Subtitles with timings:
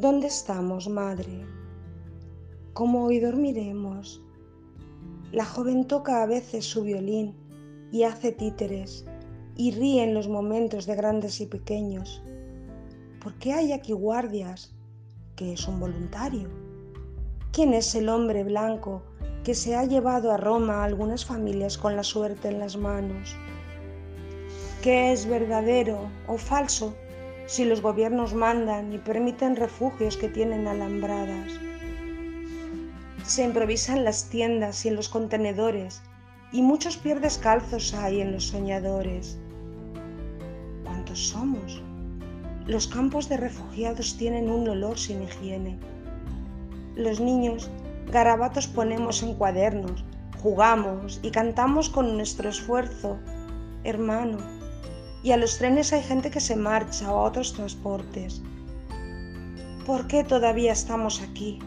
[0.00, 1.44] ¿Dónde estamos, madre?
[2.72, 4.24] ¿Cómo hoy dormiremos?
[5.30, 7.34] La joven toca a veces su violín
[7.92, 9.04] y hace títeres
[9.56, 12.22] y ríe en los momentos de grandes y pequeños.
[13.22, 14.74] ¿Por qué hay aquí guardias?
[15.36, 16.48] que es un voluntario?
[17.52, 19.02] ¿Quién es el hombre blanco
[19.44, 23.36] que se ha llevado a Roma a algunas familias con la suerte en las manos?
[24.80, 26.94] ¿Qué es verdadero o falso
[27.50, 31.50] si los gobiernos mandan y permiten refugios que tienen alambradas?
[33.24, 36.00] Se improvisan las tiendas y en los contenedores
[36.52, 39.36] y muchos pies descalzos hay en los soñadores.
[40.84, 41.82] ¿Cuántos somos?
[42.66, 45.76] Los campos de refugiados tienen un olor sin higiene.
[46.94, 47.68] Los niños
[48.12, 50.04] garabatos ponemos en cuadernos,
[50.40, 53.18] jugamos y cantamos con nuestro esfuerzo,
[53.82, 54.38] hermano.
[55.22, 58.42] Y a los trenes hay gente que se marcha o a otros transportes.
[59.86, 61.58] ¿Por qué todavía estamos aquí?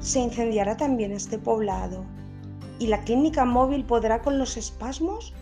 [0.00, 2.04] ¿Se incendiará también este poblado?
[2.78, 5.34] ¿Y la clínica móvil podrá con los espasmos?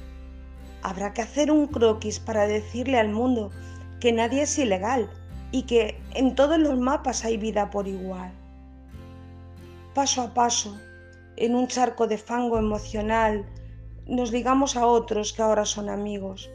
[0.82, 3.50] Habrá que hacer un croquis para decirle al mundo
[4.00, 5.08] que nadie es ilegal
[5.50, 8.32] y que en todos los mapas hay vida por igual.
[9.94, 10.76] Paso a paso,
[11.36, 13.46] en un charco de fango emocional,
[14.06, 16.50] nos digamos a otros que ahora son amigos.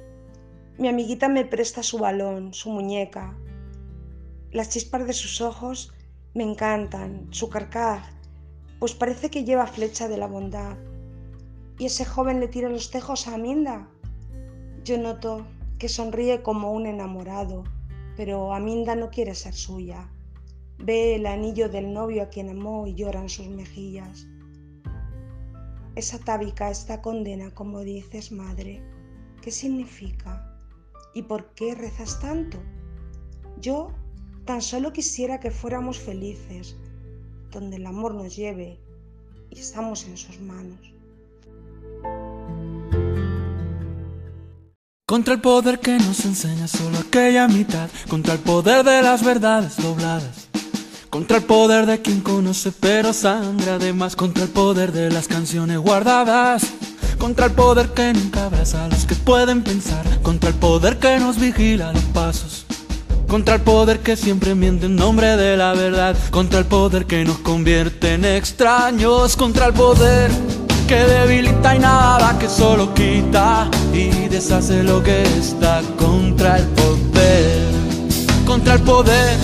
[0.80, 3.38] Mi amiguita me presta su balón, su muñeca.
[4.52, 5.94] Las chispas de sus ojos
[6.34, 8.02] me encantan, su carcaj,
[8.80, 10.76] pues parece que lleva flecha de la bondad.
[11.78, 13.88] ¿Y ese joven le tira los tejos a Aminda?
[14.84, 15.46] Yo noto
[15.78, 17.66] que sonríe como un enamorado,
[18.18, 20.10] pero Aminda no quiere ser suya.
[20.80, 24.26] Ve el anillo del novio a quien amó y lloran sus mejillas.
[25.96, 28.82] Esa tábica, esta condena, como dices, madre,
[29.44, 30.53] ¿qué significa?
[31.14, 32.58] ¿Y por qué rezas tanto?
[33.60, 33.94] Yo
[34.46, 36.76] Tan solo quisiera que fuéramos felices,
[37.50, 38.78] donde el amor nos lleve
[39.50, 40.80] y estamos en sus manos.
[45.06, 49.78] Contra el poder que nos enseña solo aquella mitad, contra el poder de las verdades
[49.78, 50.50] dobladas,
[51.10, 55.78] contra el poder de quien conoce pero sangre además, contra el poder de las canciones
[55.78, 56.64] guardadas.
[57.24, 61.20] Contra el poder que nunca abraza a los que pueden pensar Contra el poder que
[61.20, 62.66] nos vigila los pasos
[63.30, 66.16] contra el poder que siempre miente en nombre de la verdad.
[66.30, 69.36] Contra el poder que nos convierte en extraños.
[69.36, 70.30] Contra el poder
[70.88, 75.82] que debilita y nada que solo quita y deshace lo que está.
[75.98, 77.72] Contra el poder.
[78.46, 79.36] Contra el poder.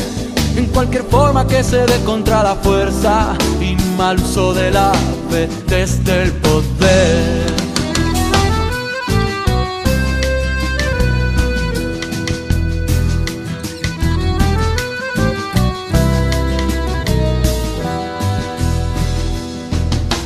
[0.55, 4.91] En cualquier forma que se dé contra la fuerza y mal uso de la
[5.31, 7.48] fe desde el poder.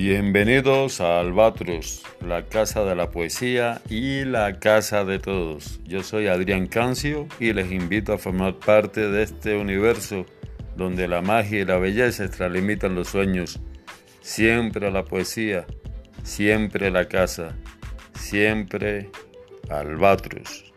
[0.00, 5.80] Bienvenidos a Albatros, la casa de la poesía y la casa de todos.
[5.82, 10.24] Yo soy Adrián Cancio y les invito a formar parte de este universo
[10.76, 13.58] donde la magia y la belleza extralimitan los sueños.
[14.20, 15.66] Siempre la poesía,
[16.22, 17.56] siempre la casa,
[18.14, 19.10] siempre
[19.68, 20.67] Albatros.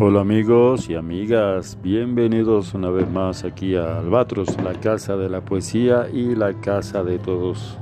[0.00, 5.40] Hola amigos y amigas, bienvenidos una vez más aquí a Albatros, la casa de la
[5.40, 7.76] poesía y la casa de todos.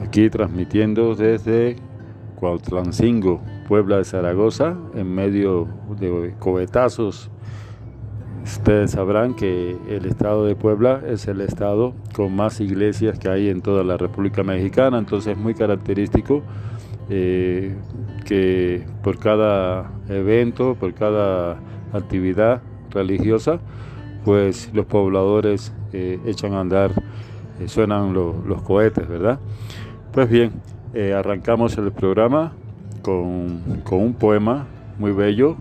[0.00, 1.74] Aquí transmitiendo desde
[2.36, 5.66] Cuautlancingo, Puebla de Zaragoza, en medio
[5.98, 7.32] de cohetazos.
[8.44, 13.48] Ustedes sabrán que el estado de Puebla es el estado con más iglesias que hay
[13.48, 16.44] en toda la República Mexicana, entonces es muy característico
[17.10, 17.74] eh,
[18.24, 21.58] que por cada evento, por cada
[21.92, 23.60] actividad religiosa,
[24.24, 26.90] pues los pobladores eh, echan a andar,
[27.60, 29.38] eh, suenan los cohetes, ¿verdad?
[30.12, 30.52] Pues bien,
[31.14, 32.52] arrancamos el programa
[33.02, 34.66] con, con un poema
[34.98, 35.56] muy bello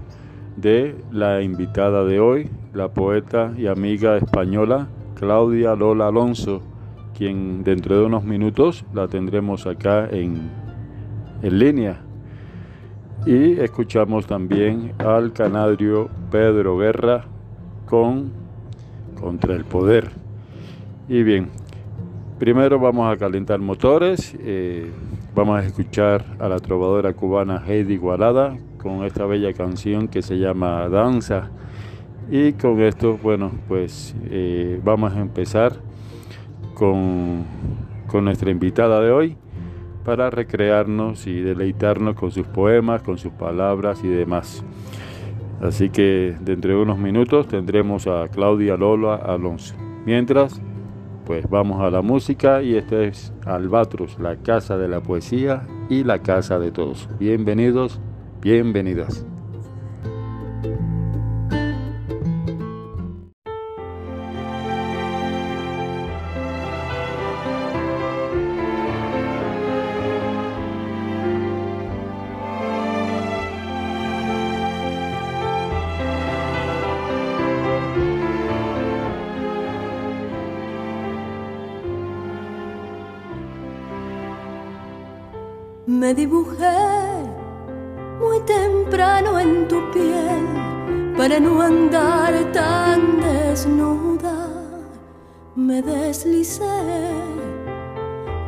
[0.56, 6.62] de la invitada de hoy, la poeta y amiga española Claudia Lola Alonso,
[7.18, 10.52] quien dentro de unos minutos la tendremos acá en,
[11.44, 12.02] en línea
[13.26, 17.26] y escuchamos también al canario Pedro Guerra
[17.86, 18.32] con
[19.20, 20.10] Contra el Poder.
[21.08, 21.50] Y bien,
[22.40, 24.90] primero vamos a calentar motores, eh,
[25.36, 30.38] vamos a escuchar a la trovadora cubana Heidi Guarada con esta bella canción que se
[30.38, 31.50] llama Danza.
[32.30, 35.74] Y con esto, bueno, pues eh, vamos a empezar
[36.74, 37.44] con,
[38.08, 39.38] con nuestra invitada de hoy
[40.04, 44.64] para recrearnos y deleitarnos con sus poemas, con sus palabras y demás.
[45.62, 49.76] Así que dentro de unos minutos tendremos a Claudia Lola Alonso.
[50.06, 50.62] Mientras,
[51.26, 56.04] pues vamos a la música y este es Albatros, la casa de la poesía y
[56.04, 57.10] la casa de todos.
[57.18, 58.02] Bienvenidos,
[58.42, 59.26] bienvenidas.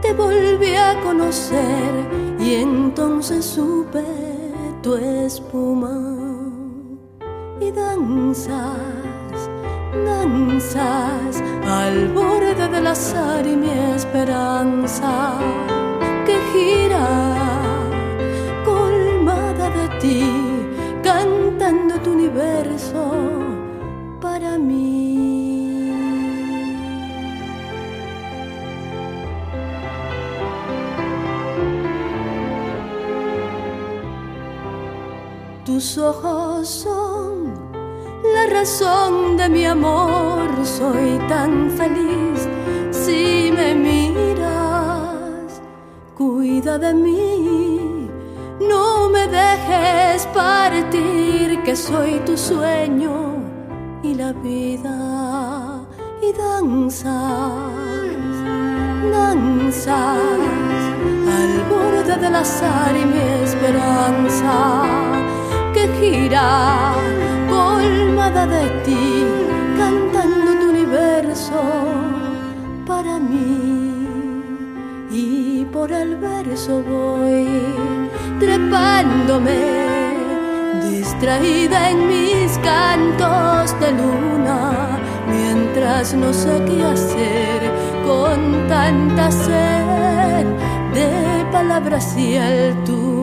[0.01, 1.91] Te volví a conocer
[2.39, 4.03] y entonces supe
[4.81, 6.15] tu espuma.
[7.59, 9.49] Y danzas,
[10.05, 15.37] danzas al borde del azar y mi esperanza
[16.25, 17.07] que gira
[18.63, 20.31] colmada de ti,
[21.03, 23.24] cantando tu universo
[35.75, 37.53] Tus ojos son
[38.33, 42.47] la razón de mi amor, soy tan feliz
[42.91, 45.61] si me miras.
[46.17, 48.09] Cuida de mí,
[48.61, 53.35] no me dejes partir, que soy tu sueño
[54.01, 55.81] y la vida
[56.21, 57.51] y danzas,
[59.11, 60.19] danzas
[61.37, 65.14] al borde del azar y mi esperanza
[65.75, 66.93] que gira
[67.49, 69.05] colmada de ti,
[69.77, 71.61] cantando tu universo
[72.87, 73.75] para mí
[75.75, 77.45] por el verso voy
[78.39, 79.59] trepándome,
[80.89, 84.97] distraída en mis cantos de luna,
[85.29, 87.59] mientras no sé qué hacer
[88.07, 90.45] con tanta sed
[90.93, 93.14] de palabras y altura.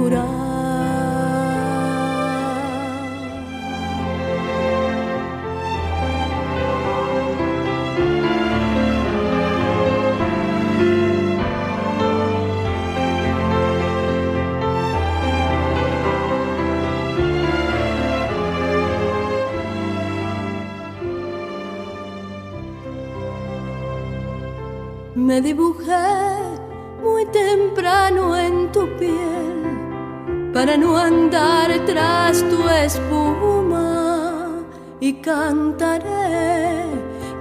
[25.33, 26.09] Me dibujé
[27.03, 34.51] muy temprano en tu piel para no andar tras tu espuma
[35.01, 36.85] y cantaré,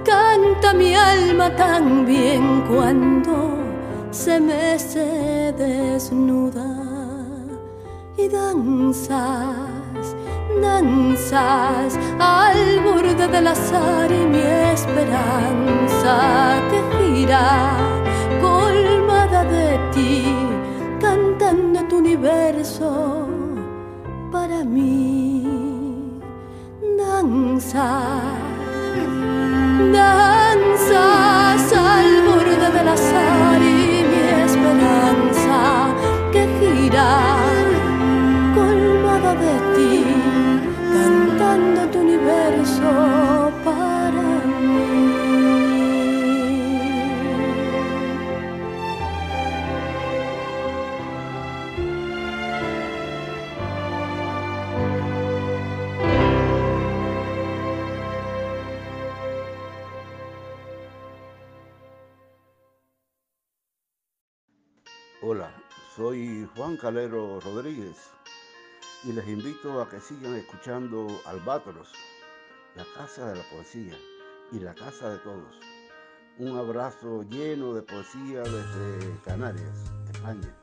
[0.06, 3.58] canta mi alma tan bien cuando
[4.10, 6.70] se mece desnuda
[8.16, 10.16] y danzas,
[10.62, 14.44] danzas al borde del azar y mi
[14.76, 16.14] esperanza
[16.70, 16.91] que
[18.40, 20.24] colmada de ti
[21.00, 23.26] cantando tu universo
[24.30, 26.20] para mí.
[26.98, 28.22] Danzas
[66.82, 68.10] Calero Rodríguez
[69.04, 71.92] y les invito a que sigan escuchando Albatros,
[72.74, 73.96] la casa de la poesía
[74.50, 75.60] y la casa de todos.
[76.38, 80.61] Un abrazo lleno de poesía desde Canarias, España.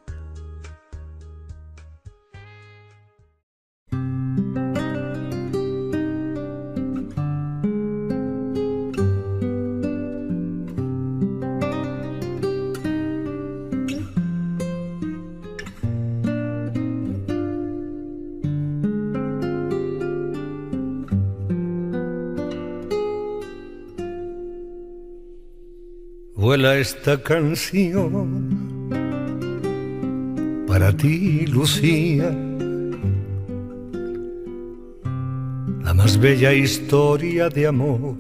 [26.80, 28.58] Esta canción
[30.66, 32.32] para ti, Lucía,
[35.84, 38.16] la más bella historia de amor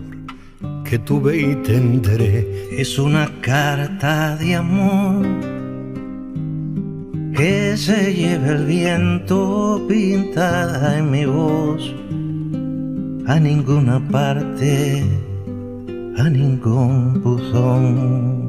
[0.83, 2.67] que tuve y tendré.
[2.77, 5.25] Es una carta de amor
[7.37, 11.95] que se lleva el viento pintada en mi voz
[13.25, 15.05] a ninguna parte
[16.19, 18.48] a ningún buzón.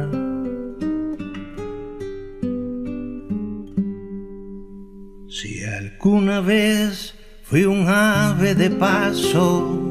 [5.81, 9.89] Alguna vez fui un ave de paso,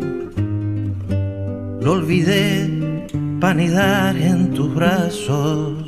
[1.80, 2.68] lo olvidé
[3.40, 5.84] para anidar en tus brazos.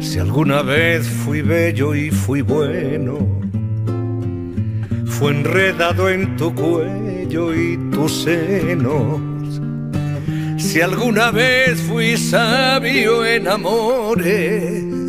[0.00, 3.18] Si alguna vez fui bello y fui bueno,
[5.06, 9.20] fue enredado en tu cuello y tus senos.
[10.56, 15.01] Si alguna vez fui sabio en amores,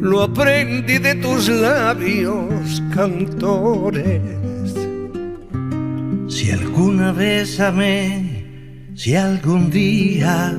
[0.00, 4.22] lo aprendí de tus labios cantores.
[6.28, 10.56] Si alguna vez amé, si algún día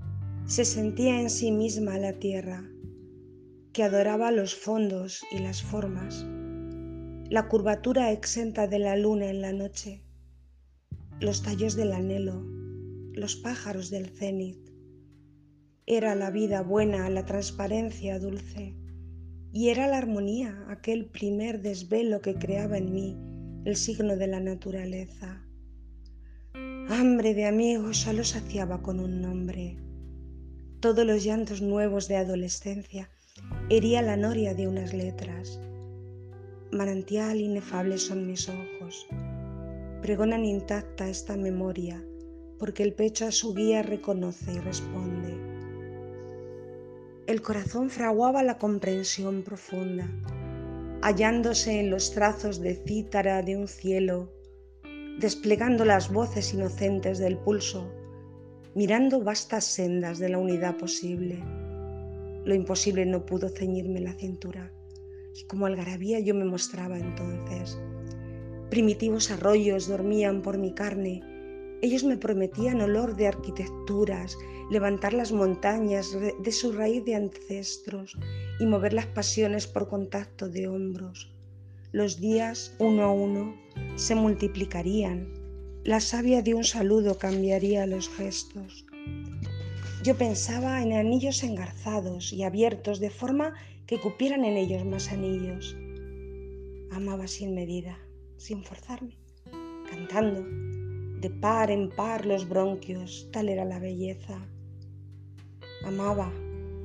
[0.47, 2.63] se sentía en sí misma la tierra,
[3.77, 6.25] que adoraba los fondos y las formas,
[7.29, 10.03] la curvatura exenta de la luna en la noche,
[11.21, 12.43] los tallos del anhelo,
[13.13, 14.71] los pájaros del cenit.
[15.85, 18.75] Era la vida buena, la transparencia dulce,
[19.53, 23.15] y era la armonía, aquel primer desvelo que creaba en mí
[23.67, 25.47] el signo de la naturaleza
[26.89, 29.77] Hambre de amigos solo saciaba con un nombre.
[30.81, 33.11] Todos los llantos nuevos de adolescencia
[33.71, 35.61] hería la noria de unas letras.
[36.73, 39.07] Manantial inefable son mis ojos.
[40.03, 42.05] Pregonan intacta esta memoria,
[42.59, 45.35] porque el pecho a su guía reconoce y responde.
[47.27, 50.09] El corazón fraguaba la comprensión profunda,
[51.03, 54.37] hallándose en los trazos de cítara de un cielo
[55.19, 57.91] desplegando las voces inocentes del pulso,
[58.75, 61.43] mirando vastas sendas de la unidad posible.
[62.47, 64.73] Lo imposible no pudo ceñirme la cintura,
[65.35, 67.79] y como algarabía yo me mostraba entonces.
[68.71, 71.23] Primitivos arroyos dormían por mi carne,
[71.83, 74.39] ellos me prometían olor de arquitecturas,
[74.71, 78.17] levantar las montañas de su raíz de ancestros
[78.59, 81.31] y mover las pasiones por contacto de hombros.
[81.93, 83.55] Los días, uno a uno,
[83.97, 85.29] se multiplicarían.
[85.85, 88.87] La savia de un saludo cambiaría los gestos.
[90.07, 93.55] Yo pensaba en anillos engarzados y abiertos de forma
[93.89, 95.77] que cupieran en ellos más anillos.
[96.93, 97.99] Amaba sin medida,
[98.37, 99.19] sin forzarme,
[99.91, 100.47] cantando,
[101.21, 104.47] de par en par los bronquios, tal era la belleza.
[105.85, 106.33] Amaba,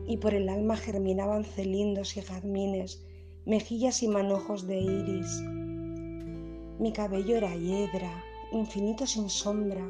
[0.08, 3.06] y por el alma germinaban celindos y jazmines,
[3.46, 5.44] mejillas y manojos de iris.
[6.80, 9.88] Mi cabello era hiedra, infinito sin sombra.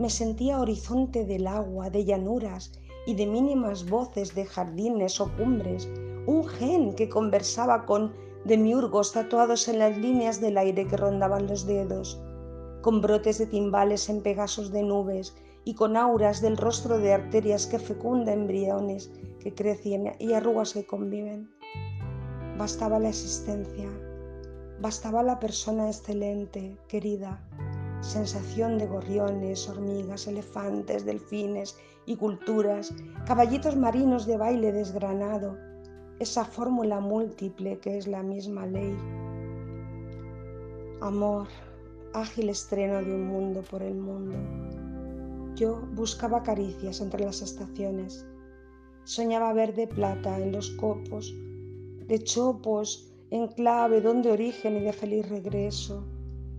[0.00, 2.72] Me sentía horizonte del agua, de llanuras
[3.06, 5.90] y de mínimas voces de jardines o cumbres,
[6.26, 8.14] un gen que conversaba con
[8.46, 12.18] demiurgos tatuados en las líneas del aire que rondaban los dedos,
[12.80, 17.66] con brotes de timbales en pegasos de nubes y con auras del rostro de arterias
[17.66, 21.50] que fecunda embriones que crecen y arrugas que conviven.
[22.56, 23.90] Bastaba la existencia,
[24.80, 27.46] bastaba la persona excelente, querida,
[28.00, 32.94] sensación de gorriones, hormigas, elefantes, delfines y culturas,
[33.26, 35.56] caballitos marinos de baile desgranado,
[36.18, 38.96] esa fórmula múltiple que es la misma ley.
[41.00, 41.48] Amor,
[42.12, 44.36] ágil estreno de un mundo por el mundo.
[45.54, 48.26] Yo buscaba caricias entre las estaciones,
[49.04, 51.34] soñaba verde plata en los copos,
[52.06, 56.04] de chopos en clave, donde origen y de feliz regreso,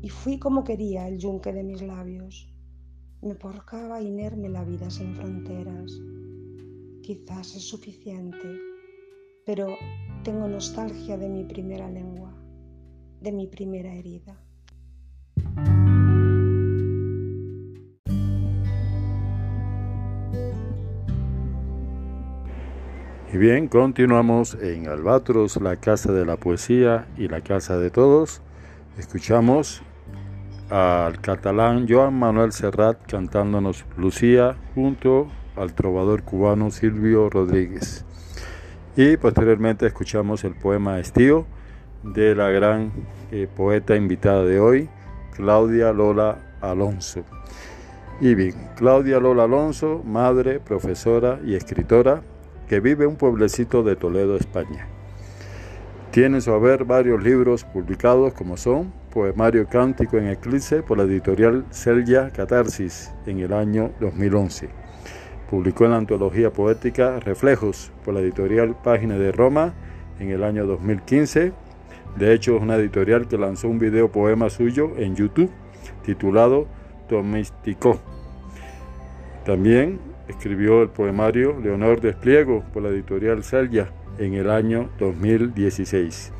[0.01, 2.49] y fui como quería el yunque de mis labios.
[3.21, 5.91] Me porcaba inerme la vida sin fronteras.
[7.03, 8.57] Quizás es suficiente,
[9.45, 9.67] pero
[10.23, 12.33] tengo nostalgia de mi primera lengua,
[13.21, 14.43] de mi primera herida.
[23.33, 28.41] Y bien, continuamos en Albatros, la casa de la poesía y la casa de todos.
[28.97, 29.81] Escuchamos
[30.71, 38.05] al catalán Joan Manuel Serrat cantándonos Lucía junto al trovador cubano Silvio Rodríguez.
[38.95, 41.45] Y posteriormente escuchamos el poema Estío
[42.03, 42.93] de la gran
[43.31, 44.89] eh, poeta invitada de hoy,
[45.35, 47.25] Claudia Lola Alonso.
[48.21, 52.21] Y bien, Claudia Lola Alonso, madre, profesora y escritora,
[52.69, 54.87] que vive un pueblecito de Toledo, España.
[56.11, 61.65] Tiene su haber varios libros publicados como son Poemario Cántico en Eclipse por la editorial
[61.69, 64.69] Celia Catarsis en el año 2011.
[65.49, 69.73] Publicó en la antología poética Reflejos por la editorial Página de Roma
[70.19, 71.51] en el año 2015.
[72.17, 75.51] De hecho, es una editorial que lanzó un video poema suyo en YouTube
[76.03, 76.67] titulado
[77.09, 77.99] Domesticó.
[79.45, 86.31] También escribió el poemario Leonor Despliego por la editorial Celia en el año 2016.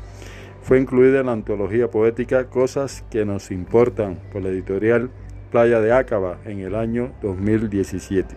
[0.62, 5.10] Fue incluida en la antología poética Cosas que nos importan por la editorial
[5.50, 8.36] Playa de Acaba en el año 2017.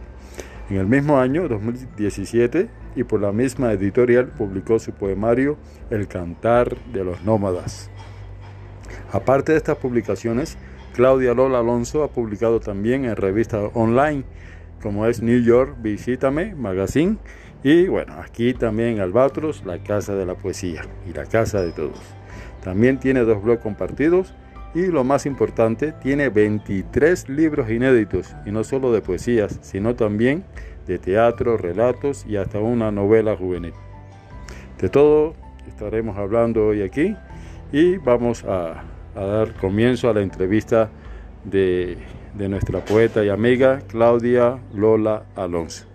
[0.71, 5.57] En el mismo año 2017 y por la misma editorial publicó su poemario
[5.91, 7.91] El Cantar de los Nómadas.
[9.11, 10.57] Aparte de estas publicaciones,
[10.95, 14.23] Claudia Lola Alonso ha publicado también en revistas online
[14.81, 17.17] como es New York Visítame Magazine
[17.63, 22.14] y bueno, aquí también Albatros, la casa de la poesía y la casa de todos.
[22.65, 24.34] También tiene dos blogs compartidos
[24.73, 30.43] y lo más importante, tiene 23 libros inéditos y no solo de poesías, sino también
[30.88, 33.73] de teatro, relatos y hasta una novela juvenil.
[34.82, 35.36] De todo
[35.67, 37.15] estaremos hablando hoy aquí
[37.71, 40.89] y vamos a, dar comienzo a la entrevista
[41.43, 41.97] de
[42.34, 45.94] nuestra poeta y amiga Claudia Lola Alonso.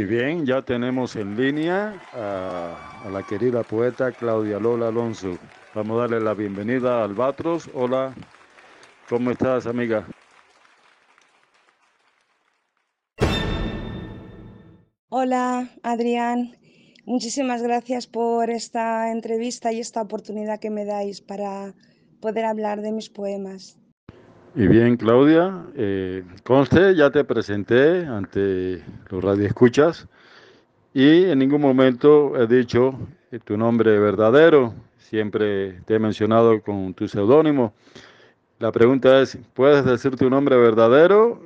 [0.00, 5.36] Y bien, ya tenemos en línea a, la querida poeta Claudia Lola Alonso.
[5.74, 7.68] Vamos a darle la bienvenida a Albatros.
[7.74, 8.14] Hola,
[9.10, 10.08] ¿cómo estás, amiga?
[15.10, 16.56] Hola, Adrián.
[17.04, 21.74] Muchísimas gracias por esta entrevista y esta oportunidad que me dais para
[22.22, 23.79] poder hablar de mis poemas.
[24.54, 30.08] Y bien, Claudia, eh, conste, ya te presenté ante los radioescuchas
[30.92, 32.98] y en ningún momento he dicho
[33.44, 37.72] tu nombre verdadero, siempre te he mencionado con tu seudónimo.
[38.58, 41.40] La pregunta es, ¿puedes decir tu nombre verdadero?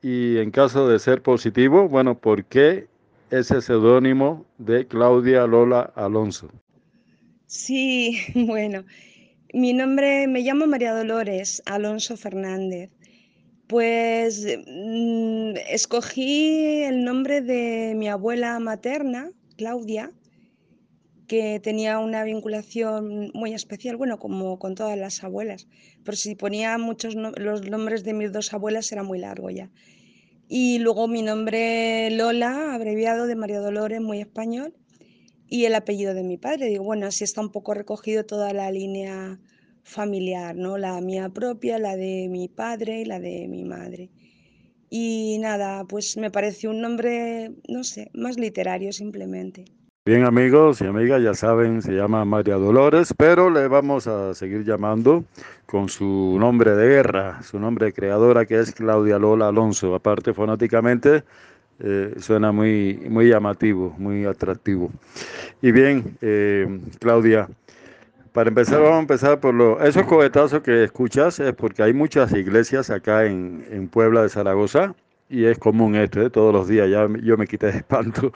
[0.00, 2.86] Y en caso de ser positivo, bueno, ¿por qué
[3.30, 6.48] ese seudónimo de Claudia Lola Alonso?
[7.46, 8.84] Sí, bueno,
[9.54, 12.90] mi nombre, me llamo María Dolores Alonso Fernández.
[13.68, 20.10] Pues mm, escogí el nombre de mi abuela materna, Claudia,
[21.28, 25.68] que tenía una vinculación muy especial, bueno, como con todas las abuelas,
[26.04, 29.70] pero si ponía muchos los nombres de mis dos abuelas era muy largo ya.
[30.48, 34.74] Y luego mi nombre Lola, abreviado de María Dolores, muy español,
[35.54, 36.66] y el apellido de mi padre.
[36.66, 39.38] Digo, bueno, así está un poco recogido toda la línea
[39.84, 40.78] familiar, ¿no?
[40.78, 44.10] La mía propia, la de mi padre y la de mi madre.
[44.90, 49.64] Y nada, pues me pareció un nombre, no sé, más literario simplemente.
[50.04, 54.64] Bien amigos y amigas, ya saben, se llama María Dolores, pero le vamos a seguir
[54.64, 55.24] llamando
[55.66, 59.94] con su nombre de guerra, su nombre creadora que es Claudia Lola Alonso.
[59.94, 61.22] Aparte fonéticamente
[61.80, 64.90] eh, suena muy, muy llamativo, muy atractivo.
[65.60, 67.48] Y bien, eh, Claudia,
[68.32, 72.32] para empezar, vamos a empezar por lo, esos cohetazos que escuchas es porque hay muchas
[72.32, 74.94] iglesias acá en, en Puebla de Zaragoza
[75.28, 76.30] y es común esto, ¿eh?
[76.30, 78.32] todos los días, ya yo me quité de espanto.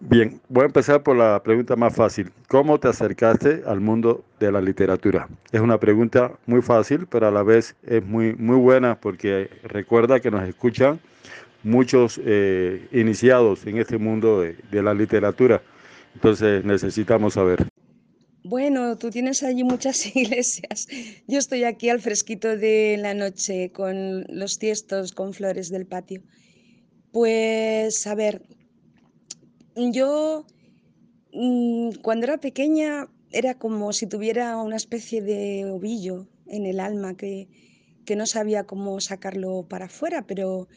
[0.00, 2.32] Bien, voy a empezar por la pregunta más fácil.
[2.48, 5.28] ¿Cómo te acercaste al mundo de la literatura?
[5.52, 10.20] Es una pregunta muy fácil, pero a la vez es muy, muy buena porque recuerda
[10.20, 10.98] que nos escuchan
[11.62, 15.62] muchos eh, iniciados en este mundo de, la literatura.
[16.14, 17.66] Entonces necesitamos saber.
[18.42, 20.88] Bueno, tú tienes allí muchas iglesias.
[21.26, 26.22] Yo estoy aquí al fresquito de la noche con los tiestos con flores del patio.
[27.12, 28.42] Pues, a ver,
[29.76, 30.46] yo
[31.32, 37.16] mm, cuando era pequeña era como si tuviera una especie de ovillo en el alma
[37.16, 37.48] que,
[38.04, 40.68] que no sabía cómo sacarlo para afuera, pero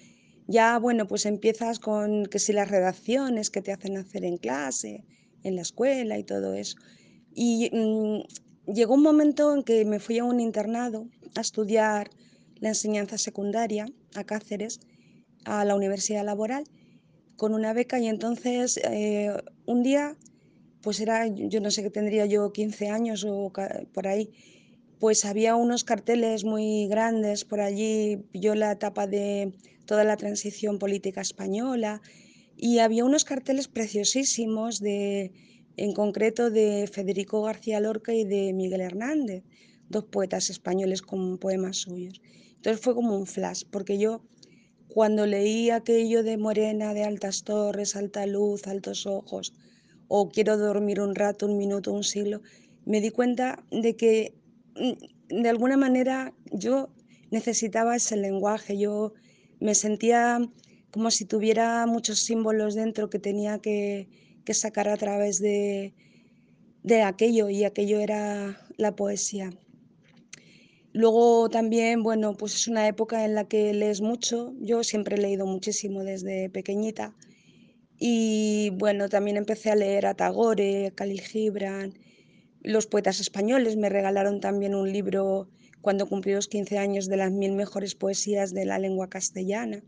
[0.47, 5.03] ya, bueno, pues empiezas con que si las redacciones que te hacen hacer en clase,
[5.43, 6.77] en la escuela y todo eso.
[7.33, 12.09] Y mm, llegó un momento en que me fui a un internado a estudiar
[12.59, 14.79] la enseñanza secundaria a Cáceres,
[15.45, 16.63] a la Universidad Laboral,
[17.35, 19.33] con una beca y entonces eh,
[19.65, 20.15] un día,
[20.81, 23.51] pues era, yo no sé qué tendría yo 15 años o
[23.93, 24.31] por ahí,
[24.99, 29.53] pues había unos carteles muy grandes por allí, yo la etapa de
[29.85, 32.01] toda la transición política española
[32.57, 35.31] y había unos carteles preciosísimos de
[35.75, 39.43] en concreto de Federico García Lorca y de Miguel Hernández,
[39.89, 42.21] dos poetas españoles con poemas suyos.
[42.55, 44.21] Entonces fue como un flash, porque yo
[44.87, 49.53] cuando leí aquello de Morena, de altas torres, alta luz, altos ojos,
[50.07, 52.41] o quiero dormir un rato, un minuto, un siglo,
[52.85, 54.35] me di cuenta de que
[54.75, 56.89] mm, de alguna manera yo
[57.31, 59.13] necesitaba ese lenguaje, yo
[59.63, 60.39] me sentía
[60.91, 64.09] como si tuviera muchos símbolos dentro que tenía que,
[64.43, 65.93] que sacar a través de,
[66.83, 69.51] de aquello y aquello era la poesía.
[70.91, 74.53] Luego también, bueno, pues es una época en la que lees mucho.
[74.59, 77.15] Yo siempre he leído muchísimo desde pequeñita.
[77.97, 81.93] Y bueno, también empecé a leer a Tagore, Khalil Gibran.
[82.61, 85.47] los poetas españoles me regalaron también un libro
[85.83, 89.83] cuando cumplí los 15 años de las mil mejores poesías de la lengua castellana.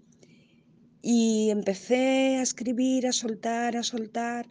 [1.02, 4.46] Y empecé a escribir, a soltar, a soltar,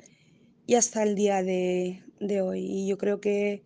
[0.66, 2.00] y hasta el día de,
[2.42, 2.60] hoy.
[2.60, 3.62] Y yo creo que,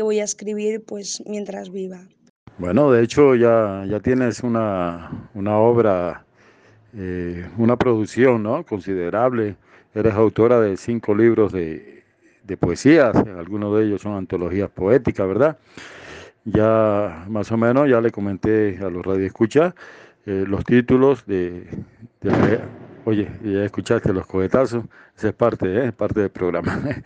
[0.00, 2.08] voy a escribir pues mientras viva.
[2.58, 6.26] Bueno, de hecho ya, ya tienes una, obra,
[6.96, 8.66] eh, una producción ¿no?
[8.66, 9.54] considerable.
[9.94, 12.02] Eres autora de cinco libros de,
[12.42, 15.58] de poesías, algunos de ellos son antologías poéticas, ¿verdad?
[16.44, 19.74] Ya más o menos, ya le comenté a los radioescuchas
[20.26, 21.66] eh, los títulos de,
[23.04, 24.84] Oye, ya escuchaste los cohetazos,
[25.16, 25.92] esa es parte, ¿eh?
[25.92, 26.78] parte del programa.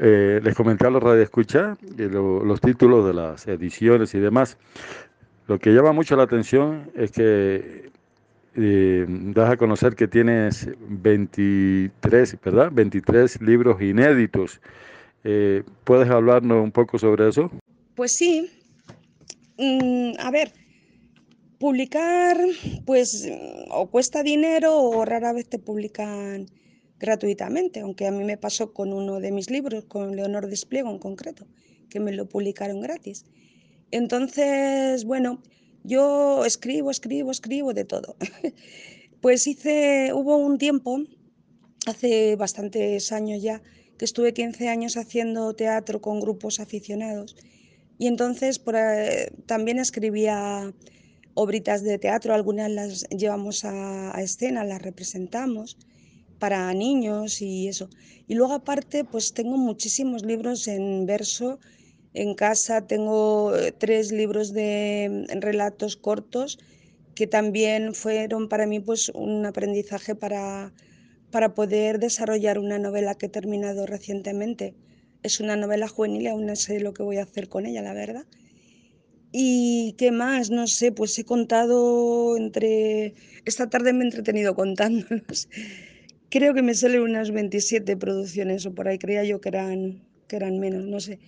[0.00, 4.56] Eh, les comenté a los radioescuchas eh, los títulos de las ediciones y demás.
[5.48, 7.90] Lo que llama mucho la atención es que
[8.54, 12.70] eh, das a conocer que tienes 23, ¿verdad?
[12.72, 14.60] 23 libros inéditos.
[15.24, 17.50] Eh, ¿Puedes hablarnos un poco sobre eso?
[17.98, 18.48] Pues sí.
[19.58, 20.52] Mm, a ver,
[21.58, 22.38] publicar,
[22.86, 23.28] pues,
[23.70, 26.46] o cuesta dinero o rara vez te publican
[27.00, 31.00] gratuitamente, aunque a mí me pasó con uno de mis libros, con Leonor Despliego en
[31.00, 31.48] concreto,
[31.90, 33.24] que me lo publicaron gratis.
[33.90, 35.42] Entonces, bueno,
[35.82, 38.14] yo escribo, escribo, escribo de todo.
[39.20, 41.00] pues hice, hubo un tiempo,
[41.84, 43.60] hace bastantes años ya,
[43.98, 47.34] que estuve 15 años haciendo teatro con grupos aficionados
[47.98, 48.60] y entonces
[49.46, 50.72] también escribía
[51.34, 55.76] obritas de teatro, algunas las llevamos a, a, escena, las representamos
[56.38, 57.88] para niños y eso.
[58.26, 61.58] Y luego aparte, pues tengo muchísimos libros en verso
[62.14, 66.58] en casa tengo eh, tres libros de mm, relatos cortos
[67.14, 70.72] que también fueron para mí pues un aprendizaje para,
[71.30, 74.74] para poder desarrollar una novela que he terminado recientemente.
[75.22, 77.92] Es una novela juvenil aún no sé lo que voy a hacer con ella, la
[77.92, 78.24] verdad.
[79.32, 80.50] ¿Y qué más?
[80.50, 83.14] No sé, pues he contado entre...
[83.44, 85.48] Esta tarde me he entretenido contándolos.
[86.30, 90.36] Creo que me salen unas 27 producciones o por ahí, creía yo que eran, que
[90.36, 91.18] eran menos, no sé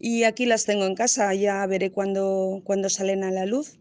[0.00, 3.78] y aquí las tengo en casa, ya veré cuándo, cuando salen a la luz.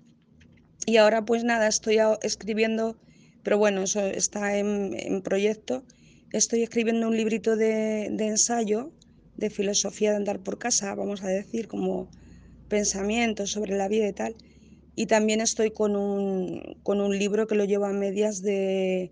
[0.86, 2.98] Y ahora pues nada, estoy escribiendo,
[3.42, 5.86] pero bueno, eso está en, proyecto.
[6.34, 8.92] Estoy escribiendo un librito de, ensayo
[9.40, 12.10] de filosofía de andar por casa, vamos a decir, como
[12.68, 14.36] pensamientos sobre la vida y tal.
[14.96, 19.12] Y también estoy con un, con un libro que lo llevo a medias de,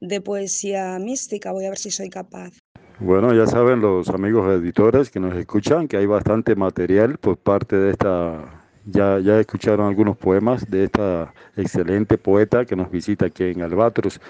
[0.00, 1.52] de poesía mística.
[1.52, 2.52] Voy a ver si soy capaz.
[2.98, 7.76] Bueno, ya saben los amigos editores que nos escuchan que hay bastante material por parte
[7.76, 13.44] de esta, ya, ya escucharon algunos poemas de esta excelente poeta que nos visita aquí
[13.44, 14.20] en Albatros.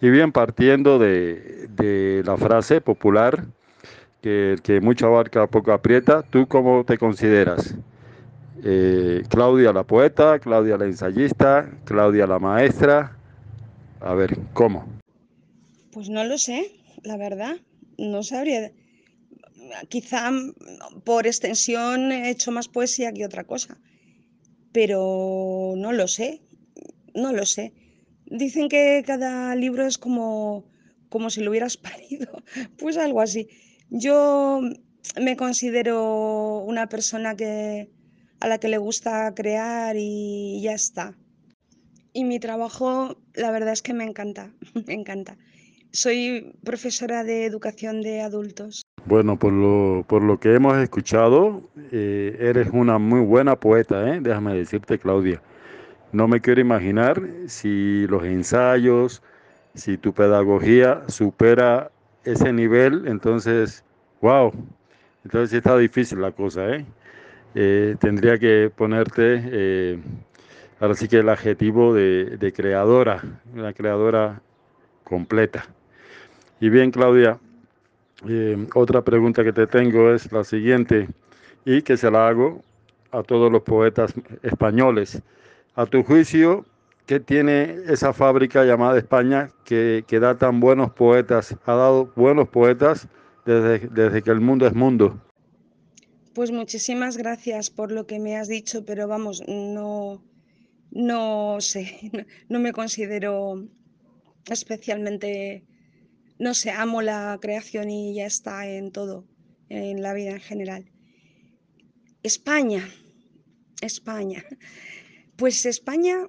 [0.00, 3.44] Y bien, partiendo de, de la frase popular,
[4.24, 7.74] que que mucho abarca poco aprieta, ¿tú cómo te consideras?
[8.64, 13.18] Eh, Claudia la poeta, Claudia la ensayista, Claudia la maestra.
[14.00, 14.86] A ver, ¿cómo?
[15.92, 17.56] Pues no lo sé, la verdad
[17.98, 18.72] no sabría.
[19.90, 20.30] Quizá
[21.04, 23.78] por extensión he hecho más poesía que otra cosa,
[24.72, 26.40] pero no lo sé,
[27.14, 27.74] no lo sé.
[28.24, 30.64] Dicen que cada libro es como,
[31.10, 32.42] como si lo hubieras parido,
[32.78, 33.48] pues algo así.
[33.90, 34.60] Yo
[35.20, 37.90] me considero una persona que,
[38.40, 41.14] a la que le gusta crear y ya está.
[42.12, 44.50] Y mi trabajo, la verdad es que me encanta,
[44.86, 45.36] me encanta.
[45.92, 48.82] Soy profesora de educación de adultos.
[49.06, 54.18] Bueno, por lo, por lo que hemos escuchado, eh, eres una muy buena poeta, ¿eh?
[54.20, 55.40] déjame decirte, Claudia.
[56.10, 59.22] No me quiero imaginar si los ensayos,
[59.74, 61.90] si tu pedagogía supera
[62.24, 63.84] ese nivel, entonces,
[64.20, 64.52] wow,
[65.24, 66.84] entonces está difícil la cosa, ¿eh?
[67.54, 70.00] eh tendría que ponerte,
[70.80, 73.22] ahora sí que el adjetivo de, de creadora,
[73.54, 74.40] una creadora
[75.04, 75.64] completa.
[76.60, 77.38] Y bien, Claudia,
[78.28, 81.08] eh, otra pregunta que te tengo es la siguiente,
[81.64, 82.62] y que se la hago
[83.10, 85.22] a todos los poetas españoles.
[85.74, 86.64] A tu juicio,
[87.06, 92.48] ¿qué tiene esa fábrica llamada España que, que da tan buenos poetas, ha dado buenos
[92.48, 93.08] poetas
[93.44, 95.20] desde, desde que el mundo es mundo?
[96.34, 100.24] Pues muchísimas gracias por lo que me has dicho, pero vamos, no,
[100.90, 102.10] no sé,
[102.48, 103.68] no me considero
[104.50, 105.64] especialmente
[106.38, 109.24] no sé, amo la creación y ya está en todo,
[109.68, 110.90] en la vida en general.
[112.22, 112.88] España,
[113.80, 114.44] España.
[115.36, 116.28] Pues España,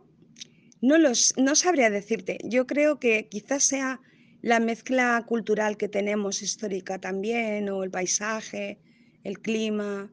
[0.85, 2.37] no, los, no sabría decirte.
[2.43, 3.99] Yo creo que quizás sea
[4.41, 8.77] la mezcla cultural que tenemos histórica también, o el paisaje,
[9.23, 10.11] el clima.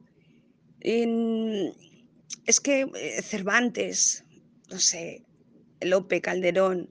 [0.81, 4.25] es que eh, Cervantes,
[4.71, 5.23] no sé,
[5.81, 6.89] Lope, Calderón,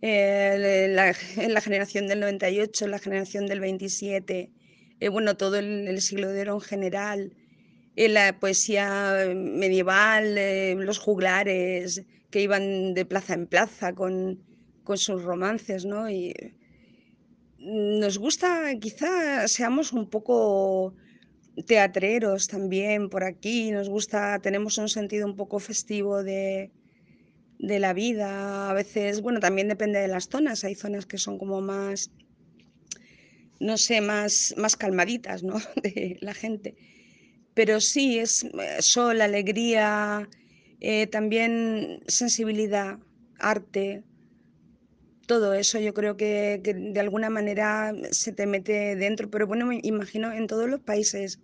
[0.00, 4.50] la, la, generación del 98, la generación del 27,
[5.00, 7.32] eh, bueno, todo el, siglo de oro en general,
[7.96, 14.42] la poesía medieval, eh, los juglares que iban de plaza en plaza con,
[14.84, 16.10] con sus romances, ¿no?
[16.10, 16.34] Y
[17.58, 20.94] nos gusta, quizá seamos un poco
[21.66, 26.70] teatreros también por aquí, nos gusta, tenemos un sentido un poco festivo de,
[27.60, 28.70] de la vida.
[28.70, 30.64] A veces, bueno, también depende de las zonas.
[30.64, 32.10] Hay zonas que son como más,
[33.58, 35.60] no sé, más, más calmaditas, ¿no?
[35.82, 36.74] De la gente.
[37.54, 40.28] Pero sí, es eh, sol, alegría,
[40.80, 42.98] eh, también sensibilidad,
[43.38, 44.02] arte.
[45.26, 49.80] Todo eso yo creo que, de alguna manera se te mete dentro, pero bueno, me
[49.82, 51.38] imagino en todos los países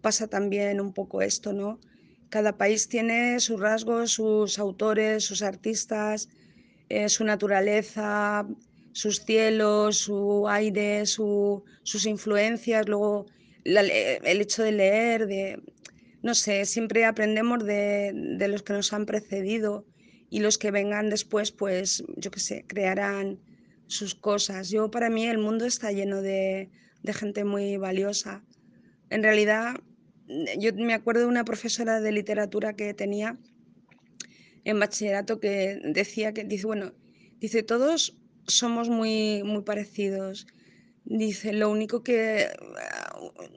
[0.00, 1.80] pasa también un poco esto, ¿no?
[2.28, 6.28] Cada país tiene sus rasgos, sus autores, sus artistas,
[6.88, 8.46] eh, su naturaleza,
[8.92, 13.26] sus cielos, su aire, sus influencias, luego
[13.64, 15.62] el hecho de leer, de,
[16.22, 19.86] no sé, siempre aprendemos de, los que nos han precedido
[20.30, 23.40] y los que vengan después, pues, yo qué sé, crearán
[23.86, 24.70] sus cosas.
[24.70, 26.70] Yo, para mí, el mundo está lleno de,
[27.02, 28.42] de gente muy valiosa.
[29.10, 29.74] En realidad,
[30.58, 33.38] yo me acuerdo de una profesora de literatura que tenía
[34.64, 36.92] en bachillerato que decía que, dice, bueno,
[37.40, 40.46] dice, todos somos muy, muy parecidos.
[41.14, 42.48] Dice, lo único que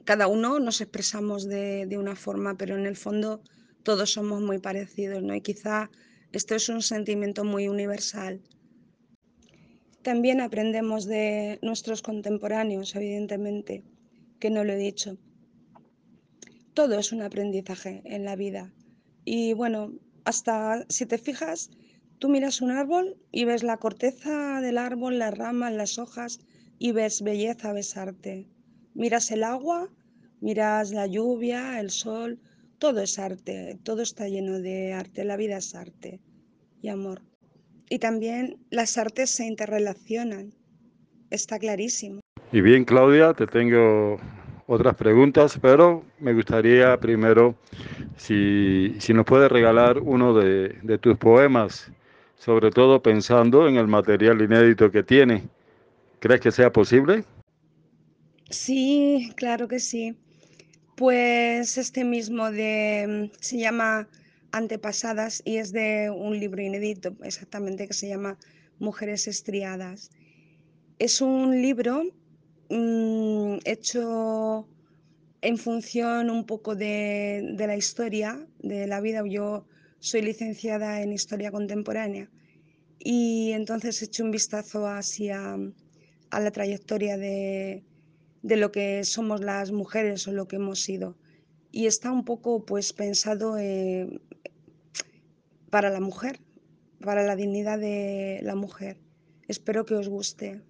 [0.04, 3.40] cada uno nos expresamos de, de, una forma, pero en el fondo
[3.82, 5.34] todos somos muy parecidos, ¿no?
[5.34, 5.90] Y quizá
[6.32, 8.42] esto es un sentimiento muy universal.
[10.02, 13.84] También aprendemos de nuestros contemporáneos, evidentemente,
[14.38, 15.16] que no lo he dicho
[16.76, 18.70] todo es un aprendizaje en la vida.
[19.24, 21.70] Y bueno, hasta si te fijas,
[22.18, 26.38] tú miras un árbol y ves la corteza del árbol, las ramas, las hojas
[26.78, 28.46] y ves belleza, ves arte.
[28.94, 29.88] Miras el agua,
[30.40, 32.38] miras la lluvia, el sol,
[32.78, 36.20] todo es arte, todo está lleno de arte, la vida es arte
[36.82, 37.22] y amor.
[37.88, 40.52] Y también las artes se interrelacionan,
[41.30, 42.20] está clarísimo.
[42.52, 44.18] Y bien, Claudia, te tengo
[44.66, 47.54] otras preguntas, pero me gustaría primero
[48.16, 51.90] si, si nos puedes regalar uno de, de, tus poemas,
[52.36, 55.48] sobre todo pensando en el material inédito que tiene.
[56.20, 57.24] ¿Crees que sea posible?
[58.50, 60.16] Sí, claro que sí.
[60.96, 64.08] Pues este mismo de se llama
[64.52, 68.38] Antepasadas y es de un libro inédito, exactamente que se llama
[68.78, 70.10] Mujeres estriadas.
[70.98, 72.04] Es un libro
[72.68, 74.68] Mm, hecho
[75.40, 79.22] en función un poco de, la historia, de la vida.
[79.26, 79.66] Yo
[80.00, 82.28] soy licenciada en historia contemporánea
[82.98, 85.56] y entonces he hecho un vistazo hacia
[86.36, 87.82] a la trayectoria de,
[88.42, 91.16] lo que somos las mujeres o lo que hemos sido.
[91.72, 94.20] Y está un poco pues pensado eh,
[95.70, 96.38] para la mujer,
[97.00, 98.98] para la dignidad de la mujer.
[99.48, 100.60] Espero que os guste.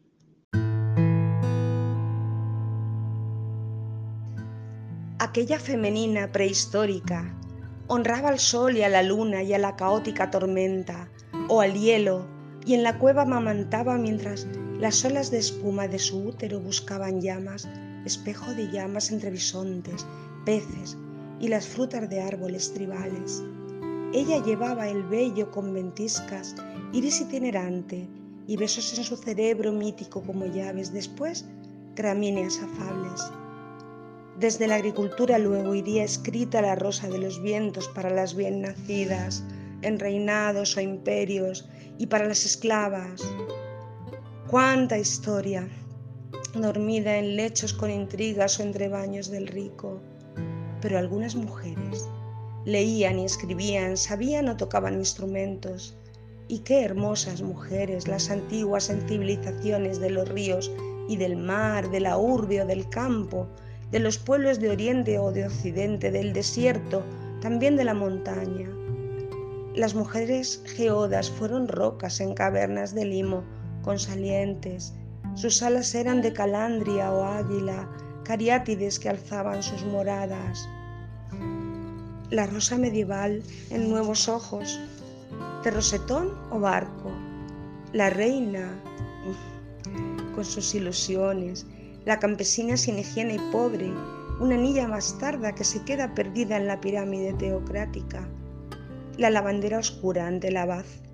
[5.18, 7.36] Aquella femenina prehistórica
[7.88, 11.10] honraba al sol y a la luna y a la caótica tormenta,
[11.48, 12.28] o al hielo,
[12.64, 14.46] y en la cueva mamantaba mientras
[14.80, 17.66] las olas de espuma de su útero buscaban llamas,
[18.04, 20.06] espejo de llamas entre bisontes,
[20.44, 20.96] peces
[21.40, 23.42] y las frutas de árboles tribales.
[24.12, 26.54] Ella llevaba el vello con ventiscas,
[26.92, 28.06] iris itinerante,
[28.46, 31.44] y besos en su cerebro mítico como llaves, después
[31.96, 33.22] gramíneas afables.
[34.38, 39.42] Desde la agricultura luego iría escrita la rosa de los vientos para las bien nacidas,
[39.82, 41.68] en reinados o imperios,
[41.98, 43.22] y para las esclavas.
[44.48, 45.68] Cuánta historia,
[46.54, 50.00] dormida en lechos con intrigas o entre baños del rico.
[50.80, 52.08] Pero algunas mujeres
[52.64, 55.96] leían y escribían, sabían o tocaban instrumentos.
[56.46, 60.70] Y qué hermosas mujeres las antiguas en civilizaciones de los ríos
[61.08, 63.48] y del mar, de la urbe o del campo,
[63.90, 67.02] de los pueblos de Oriente o de Occidente, del desierto,
[67.40, 68.70] también de la montaña.
[69.74, 73.42] Las mujeres geodas fueron rocas en cavernas de limo,
[73.86, 74.92] con salientes.
[75.36, 77.88] Sus alas eran de calandria o águila,
[78.24, 80.68] cariátides que alzaban sus moradas.
[82.30, 84.80] La rosa medieval en nuevos ojos,
[85.62, 87.12] de rosetón o barco.
[87.92, 88.74] La reina
[90.34, 91.64] con sus ilusiones,
[92.04, 93.92] la campesina sin higiene y pobre,
[94.40, 98.28] una niña bastarda que se queda perdida en la pirámide teocrática,
[99.16, 101.05] la lavandera oscura ante la.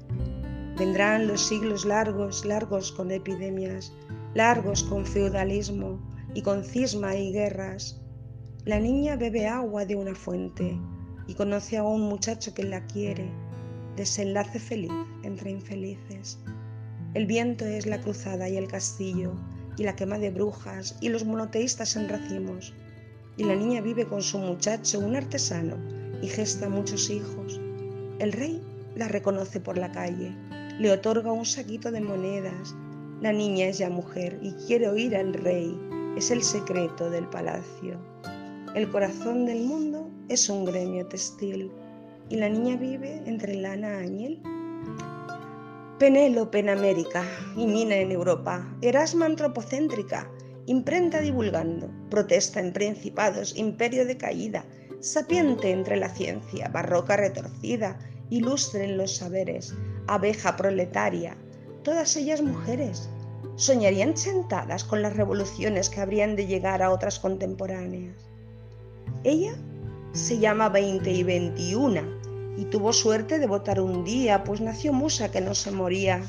[0.78, 3.92] Vendrán los siglos largos, largos con epidemias,
[4.34, 6.00] largos con feudalismo
[6.34, 8.00] y con cisma y guerras.
[8.64, 10.78] La niña bebe agua de una fuente
[11.26, 13.30] y conoce a un muchacho que la quiere.
[13.96, 14.92] Desenlace feliz
[15.22, 16.38] entre infelices.
[17.14, 19.34] El viento es la cruzada y el castillo,
[19.76, 22.74] y la quema de brujas, y los monoteístas en racimos.
[23.36, 25.76] Y la niña vive con su muchacho, un artesano,
[26.22, 27.60] y gesta muchos hijos.
[28.18, 28.62] El rey
[28.94, 30.34] la reconoce por la calle,
[30.78, 32.74] le otorga un saquito de monedas.
[33.20, 35.78] La niña es ya mujer y quiere oír al rey,
[36.16, 37.98] es el secreto del palacio.
[38.74, 41.70] El corazón del mundo es un gremio textil.
[42.28, 44.42] Y la niña vive entre lana añil
[46.02, 47.24] Penélope en América
[47.56, 50.28] y Mina en Europa, Erasma antropocéntrica,
[50.66, 54.64] imprenta divulgando, protesta en principados, imperio de caída,
[54.98, 58.00] sapiente entre la ciencia, barroca retorcida,
[58.30, 59.76] ilustre en los saberes,
[60.06, 61.36] abeja proletaria,
[61.82, 63.08] todas ellas mujeres,
[63.56, 68.16] soñarían sentadas con las revoluciones que habrían de llegar a otras contemporáneas.
[69.24, 69.54] Ella
[70.12, 72.00] se llama 20 y 21
[72.56, 76.22] y tuvo suerte de votar un día, pues nació musa que no se moría.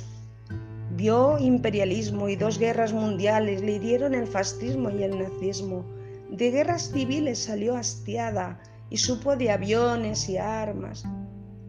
[0.96, 5.86] Vio imperialismo y dos guerras mundiales, le dieron el fascismo y el nazismo.
[6.30, 8.60] De guerras civiles salió hastiada
[8.90, 11.04] y supo de aviones y armas.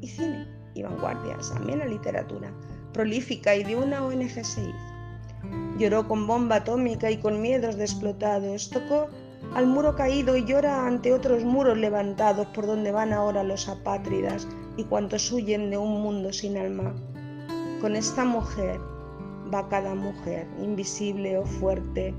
[0.01, 2.51] Y cine y vanguardias, también la literatura,
[2.93, 4.73] prolífica y de una ONG se
[5.79, 8.71] Lloró con bomba atómica y con miedos de explotados.
[8.71, 9.09] Tocó
[9.55, 14.47] al muro caído y llora ante otros muros levantados por donde van ahora los apátridas
[14.77, 16.95] y cuantos huyen de un mundo sin alma.
[17.81, 18.81] Con esta mujer
[19.53, 22.15] va cada mujer, invisible o fuerte,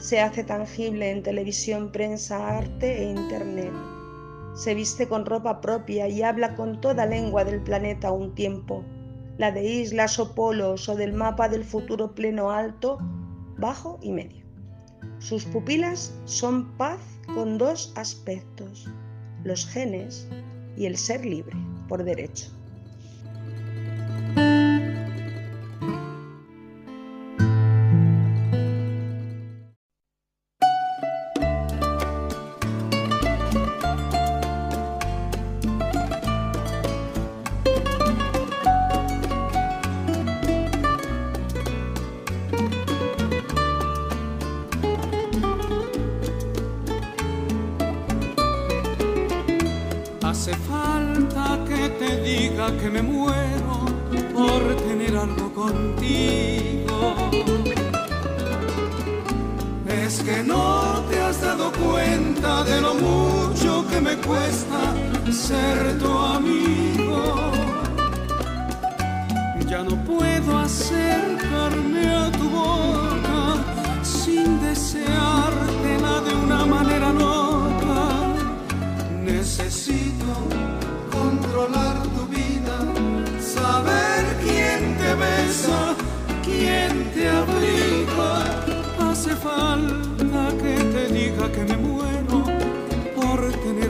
[0.00, 3.72] se hace tangible en televisión, prensa, arte e internet.
[4.58, 8.82] Se viste con ropa propia y habla con toda lengua del planeta a un tiempo,
[9.36, 12.98] la de islas o polos o del mapa del futuro pleno alto,
[13.56, 14.44] bajo y medio.
[15.20, 16.98] Sus pupilas son paz
[17.34, 18.90] con dos aspectos,
[19.44, 20.28] los genes
[20.76, 21.56] y el ser libre
[21.88, 22.50] por derecho.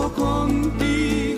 [0.00, 1.29] algo contigo.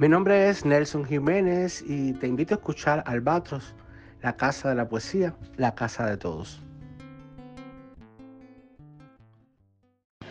[0.00, 3.74] Mi nombre es Nelson Jiménez y te invito a escuchar Albatros,
[4.22, 6.62] la casa de la poesía, la casa de todos.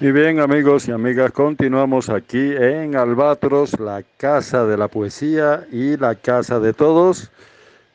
[0.02, 5.98] Y bien amigos y amigas, continuamos aquí en Albatros, la casa de la poesía y
[5.98, 7.30] la casa de todos,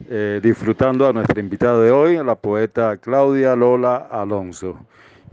[0.09, 4.79] eh, disfrutando a nuestra invitada de hoy, la poeta Claudia Lola Alonso.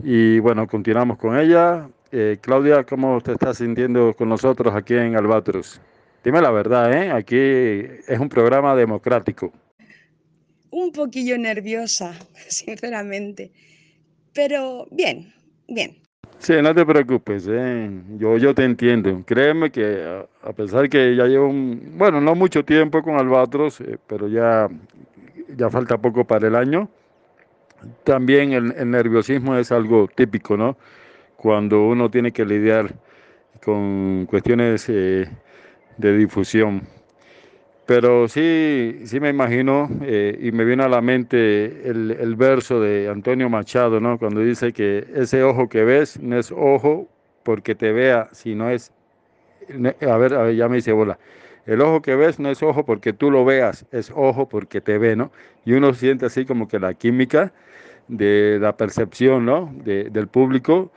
[0.02, 1.88] Y bueno, continuamos con ella.
[2.10, 5.80] Eh, Claudia, ¿cómo te estás sintiendo con nosotros aquí en Albatros?
[6.24, 7.10] Dime la verdad, ¿eh?
[7.10, 9.52] Aquí es un programa democrático.
[10.70, 12.14] Un poquillo nerviosa,
[12.48, 13.52] sinceramente.
[14.32, 15.32] Pero bien,
[15.68, 15.98] bien.
[16.38, 17.88] Sí, no te preocupes, ¿eh?
[18.18, 19.22] yo, yo te entiendo.
[19.24, 23.98] Créeme que a pesar que ya llevo un, bueno, no mucho tiempo con Albatros, eh,
[24.08, 24.68] pero ya,
[25.56, 26.88] ya falta poco para el año,
[28.02, 30.76] también el, el nerviosismo es algo típico, ¿no?
[31.36, 32.92] Cuando uno tiene que lidiar
[33.64, 35.28] con cuestiones eh,
[36.02, 36.82] de difusión.
[37.86, 42.80] Pero sí, sí me imagino eh, y me viene a la mente el, el, verso
[42.80, 44.18] de Antonio Machado, ¿no?
[44.18, 47.08] Cuando dice que ese ojo que ves no es ojo
[47.42, 48.92] porque te vea, sino es,
[49.68, 51.18] a ver, a ver ya me dice bola,
[51.66, 54.98] el ojo que ves no es ojo porque tú lo veas, es ojo porque te
[54.98, 55.32] ve, ¿no?
[55.64, 57.52] Y uno siente así como que la química
[58.08, 59.72] de la percepción, ¿no?
[59.84, 60.92] De, del público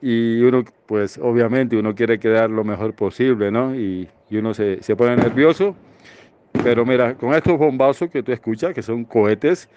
[0.00, 3.74] y uno, pues obviamente uno quiere quedar lo mejor posible, ¿no?
[3.74, 5.76] Y, y uno se, se, pone nervioso.
[6.62, 9.68] Pero mira, con estos bombazos que tú escuchas, que son cohetes,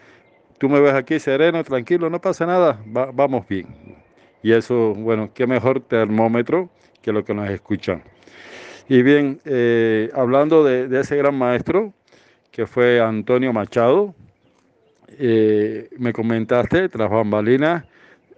[0.57, 3.67] tú me ves aquí sereno, tranquilo, no pasa nada, va, vamos bien.
[4.41, 6.69] Y eso, bueno, qué mejor termómetro
[7.01, 8.01] que lo que nos escuchan.
[8.87, 11.93] Y bien, eh, hablando de, de, ese gran maestro,
[12.51, 14.15] que fue Antonio Machado,
[15.17, 17.85] eh, me comentaste, tras bambalinas,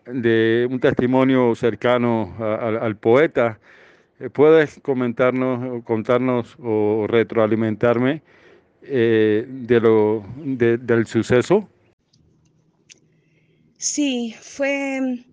[0.05, 3.59] de un testimonio cercano al poeta.
[4.20, 8.22] Eh, ¿Puedes comentarnos, contarnos o retroalimentarme
[8.84, 11.68] eh, de lo, de, del suceso?
[13.78, 15.26] Sí, fue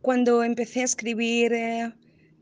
[0.00, 1.92] cuando empecé a escribir eh,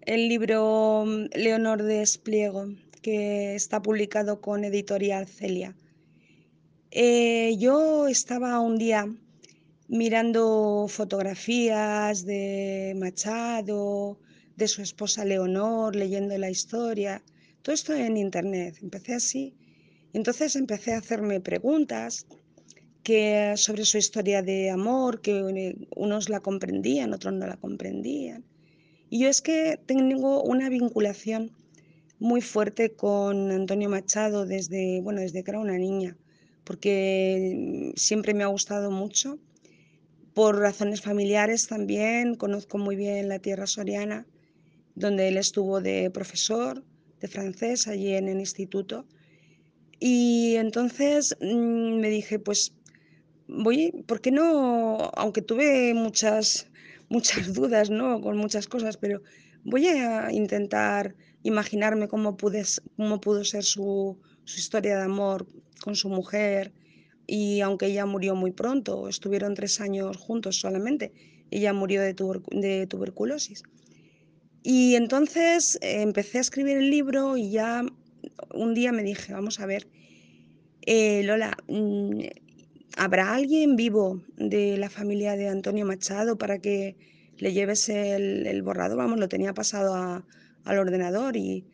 [0.02, 2.66] el libro mm, Leonor de Espliego,
[3.02, 5.74] que está publicado con Editorial Celia.
[6.92, 9.06] Yo estaba un día
[9.88, 14.18] mirando fotografías de Machado,
[14.60, 17.22] de su esposa Leonor, leyendo la historia,
[17.62, 18.76] todo esto en internet.
[18.82, 19.54] Empecé así.
[20.12, 22.26] Entonces empecé a hacerme preguntas
[23.02, 28.44] que sobre su historia de amor, que unos la comprendían, otros no la comprendían.
[29.08, 31.52] Y yo es que tengo una vinculación
[32.18, 36.18] muy fuerte con Antonio Machado desde, bueno, desde que era una niña,
[36.64, 39.38] porque siempre me ha gustado mucho
[40.34, 44.26] por razones familiares también, conozco muy bien la tierra soriana,
[45.00, 46.84] donde él estuvo de profesor
[47.20, 49.06] de francés allí en el instituto.
[49.98, 52.74] Y entonces mmm, me dije, pues
[53.48, 55.10] voy, ¿por qué no?
[55.16, 56.70] Aunque tuve muchas,
[57.08, 58.20] muchas dudas, ¿no?
[58.20, 59.20] Con muchas cosas, pero
[59.64, 62.64] voy a intentar imaginarme cómo, pude,
[62.96, 65.46] cómo pudo ser su, su historia de amor
[65.82, 66.72] con su mujer,
[67.26, 71.12] y aunque ella murió muy pronto, estuvieron tres años juntos solamente,
[71.52, 73.62] ella murió de tuberculosis.
[74.62, 77.84] Y entonces eh, empecé a escribir el libro y ya
[78.52, 79.88] un día me dije, vamos a ver,
[80.82, 82.20] eh, Lola, mmm,
[82.96, 86.96] ¿habrá alguien vivo de la familia de Antonio Machado para que
[87.38, 88.98] le lleves el, borrador?
[88.98, 90.26] Vamos, lo tenía pasado a,
[90.64, 91.64] al ordenador y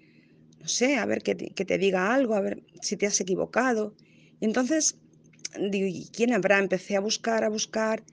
[0.61, 3.21] no sé, a ver que te, que te diga algo, a ver si te has
[3.21, 3.95] equivocado.
[4.41, 4.97] Y entonces
[5.71, 6.59] digo, ¿y quién habrá?
[6.59, 8.05] Empecé a buscar, a buscar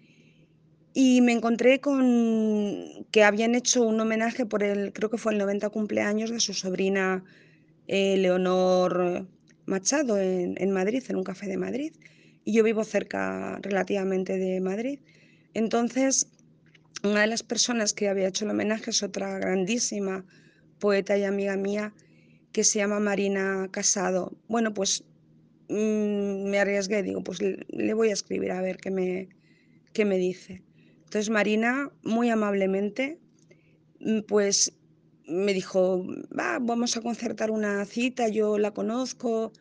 [0.94, 5.40] y me encontré con que habían hecho un homenaje por el, creo que fue el
[5.40, 7.24] 90 cumpleaños de su sobrina
[7.88, 9.28] eh, Leonor
[9.66, 11.94] Machado en, Madrid, en un café de Madrid.
[12.46, 15.00] Y yo vivo cerca relativamente de Madrid.
[15.54, 16.28] Entonces,
[17.04, 20.26] una de las personas que había hecho el homenaje es otra grandísima
[20.80, 21.94] poeta y amiga mía
[22.52, 24.34] que se llama Marina Casado.
[24.48, 25.04] Bueno, pues
[25.70, 29.30] mmm, me arriesgué, digo, pues le, le, voy a escribir a ver qué me,
[29.94, 30.62] qué me dice.
[31.14, 33.20] Entonces Marina, muy amablemente,
[34.00, 34.74] mm, pues
[35.28, 36.04] me dijo,
[36.36, 39.54] Va, vamos a concertar una cita, yo la conozco.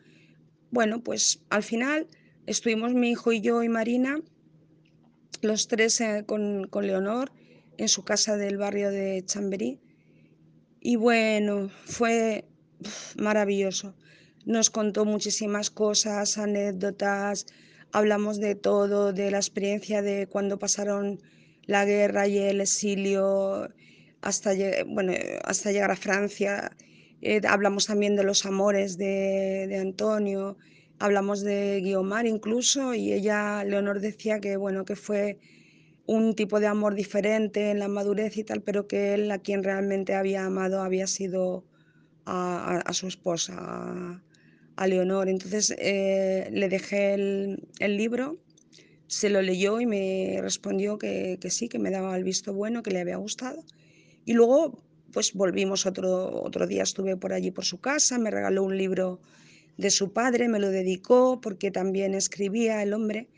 [0.71, 2.07] Bueno, pues al final
[2.47, 4.19] estuvimos mi hijo y yo y Marina,
[5.43, 7.31] los tres eh, con, con Leonor,
[7.77, 9.79] en su casa del barrio de Chamberí.
[10.79, 12.45] Y bueno, fue
[13.15, 13.93] maravilloso
[14.45, 17.45] nos contó muchísimas cosas, anécdotas,
[17.93, 21.21] hablamos de todo, de la experiencia de cuando pasaron
[21.65, 23.69] la guerra y el exilio
[24.21, 24.51] hasta,
[24.87, 26.71] bueno, hasta llegar a Francia.
[27.21, 30.57] Eh, hablamos también de los amores de, Antonio,
[30.99, 35.39] hablamos de Guiomar incluso, y ella, Leonor, decía que, bueno, que fue
[36.05, 39.63] un tipo de amor diferente en la madurez y tal, pero que él a quien
[39.63, 41.63] realmente había amado había sido
[42.25, 44.21] a, su esposa,
[44.75, 45.29] a, Leonor.
[45.29, 48.37] Entonces eh, le dejé el, libro,
[49.13, 52.81] se lo leyó y me respondió que, que, sí, que me daba el visto bueno,
[52.81, 53.63] que le había gustado.
[54.25, 58.63] Y luego, pues volvimos otro, otro día, estuve por allí por su casa, me regaló
[58.63, 59.21] un libro
[59.77, 63.29] de su padre, me lo dedicó porque también escribía el hombre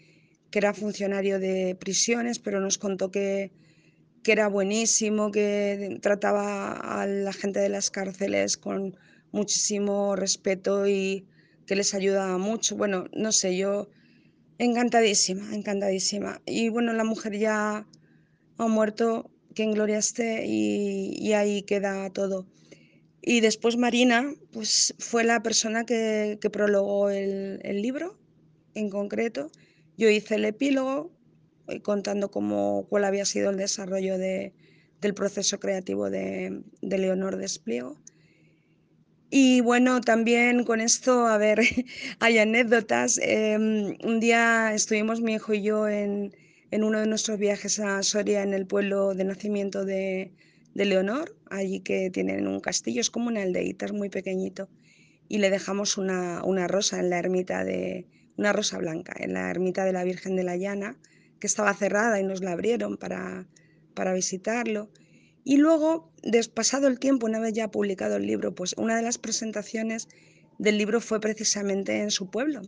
[0.50, 3.52] que era funcionario de prisiones, pero nos contó que,
[4.24, 8.96] que era buenísimo, que trataba a la gente de las cárceles con
[9.34, 11.26] muchísimo respeto y
[11.66, 12.78] que les ayudaba mucho.
[12.78, 13.90] Bueno, no sé, yo
[14.58, 16.42] encantadísima, encantadísima.
[16.46, 17.88] Y bueno, la mujer ya
[18.58, 22.46] ha muerto, que en gloria esté, y, ahí queda todo.
[23.22, 28.18] Y después Marina, pues fue la persona que, prologó el, libro
[28.74, 29.50] en concreto
[29.98, 31.12] yo hice el epílogo
[31.68, 34.54] eh, contando cómo, cuál había sido el desarrollo de,
[35.02, 37.98] del proceso creativo de, de Leonor Despliego.
[39.30, 41.60] Y bueno, también con esto, a ver,
[42.20, 43.20] hay anécdotas.
[43.22, 46.36] Em, un día estuvimos mi hijo y yo en,
[46.72, 50.32] en, uno de nuestros viajes a Soria, en el pueblo de nacimiento de,
[50.74, 54.70] de, Leonor, allí que tienen un castillo, es como una aldeita, es muy pequeñito.
[55.28, 58.08] Y le dejamos una, una rosa en la ermita de,
[58.38, 60.98] una rosa blanca en la ermita de la Virgen de la Llana,
[61.40, 63.48] que estaba cerrada y nos la abrieron para,
[63.94, 64.90] para visitarlo.
[65.46, 66.12] Y luego,
[66.56, 70.10] pasado el tiempo, una vez ya publicado el libro, pues una de las presentaciones
[70.58, 72.64] del libro fue precisamente en su pueblo.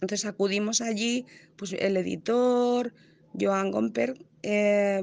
[0.00, 1.26] Entonces acudimos allí,
[1.56, 2.94] pues el editor,
[3.38, 5.02] Joan Gomper, eh,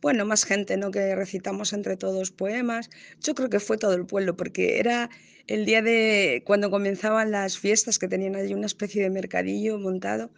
[0.00, 0.92] bueno, más gente, ¿no?
[0.92, 2.88] Que recitamos entre todos poemas.
[3.20, 5.10] Yo creo que fue todo el pueblo, porque era
[5.48, 10.30] el día de cuando comenzaban las fiestas, que tenían allí una especie de mercadillo montado,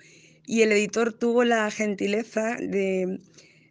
[0.47, 3.21] y el editor tuvo la gentileza de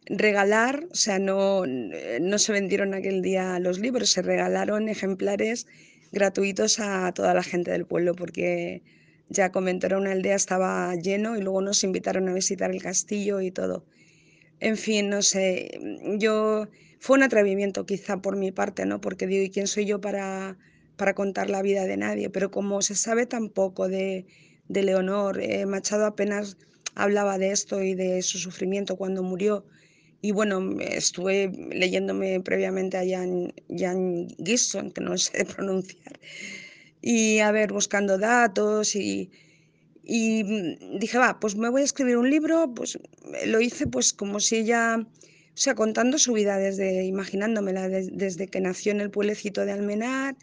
[0.10, 5.68] regalar, o sea, no, no se vendieron aquel día los libros, se regalaron ejemplares
[6.12, 8.82] gratuitos a toda la gente del pueblo, porque
[9.30, 9.52] ya
[9.84, 13.86] era una aldea estaba lleno y luego nos invitaron a visitar el castillo y todo.
[14.60, 15.80] En fin, no sé,
[16.18, 16.68] yo
[17.00, 19.00] fue un atrevimiento quizá por mi parte, ¿no?
[19.00, 20.58] Porque digo, ¿y quién soy yo para
[21.00, 24.26] para contar la vida de nadie, pero como se sabe tan poco de,
[24.68, 26.58] de Leonor, eh, Machado apenas
[26.94, 29.66] hablaba de esto y de su sufrimiento cuando murió.
[30.22, 36.20] Y bueno, estuve leyéndome previamente a Jan, Jan Gisson, que no sé pronunciar,
[37.02, 39.32] y a ver, buscando datos y,
[40.04, 40.44] y
[41.00, 43.00] dije, va, pues me voy a escribir un libro, pues
[43.46, 45.08] lo hice pues como si ella, o
[45.54, 50.36] sea, contando su vida desde, imaginándomela desde que nació en el pueblecito de Almenar,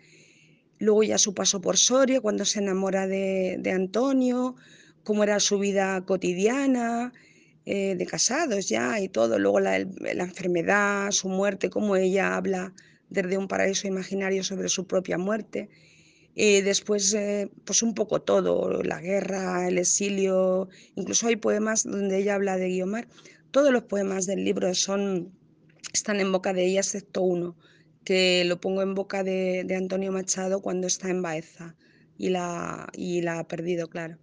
[0.78, 4.56] luego ya su paso por Soria, cuando se enamora de, Antonio,
[5.04, 7.12] cómo era su vida cotidiana,
[7.68, 12.72] eh, de casados ya y todo, luego la, enfermedad, su muerte, cómo ella habla
[13.10, 15.68] desde un paraíso imaginario sobre su propia muerte.
[16.36, 22.18] Y después, eh, pues un poco todo, la guerra, el exilio, incluso hay poemas donde
[22.18, 23.08] ella habla de Guiomar.
[23.50, 25.32] Todos los poemas del libro son,
[25.92, 27.56] están en boca de ella, excepto uno,
[28.04, 31.74] que lo pongo en boca de, Antonio Machado cuando está en Baeza
[32.16, 34.18] y la, y la ha perdido, claro.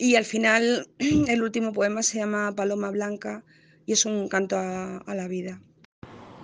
[0.00, 0.88] Y al final
[1.28, 3.44] el último poema se llama Paloma Blanca
[3.84, 5.60] y es un canto a, la vida.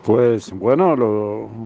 [0.05, 0.95] Pues bueno,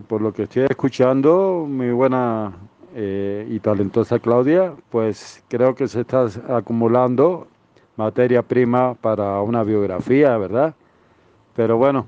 [0.07, 2.57] por lo que estoy escuchando, mi buena
[2.95, 7.49] eh, y talentosa Claudia, pues creo que se está acumulando
[7.97, 10.76] materia prima para una biografía, ¿verdad?
[11.57, 12.07] Pero bueno,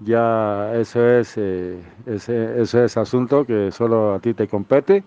[0.00, 5.04] ya eso es, eh, eso es asunto que solo a ti te compete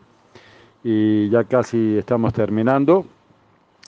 [0.84, 3.06] y ya casi estamos terminando.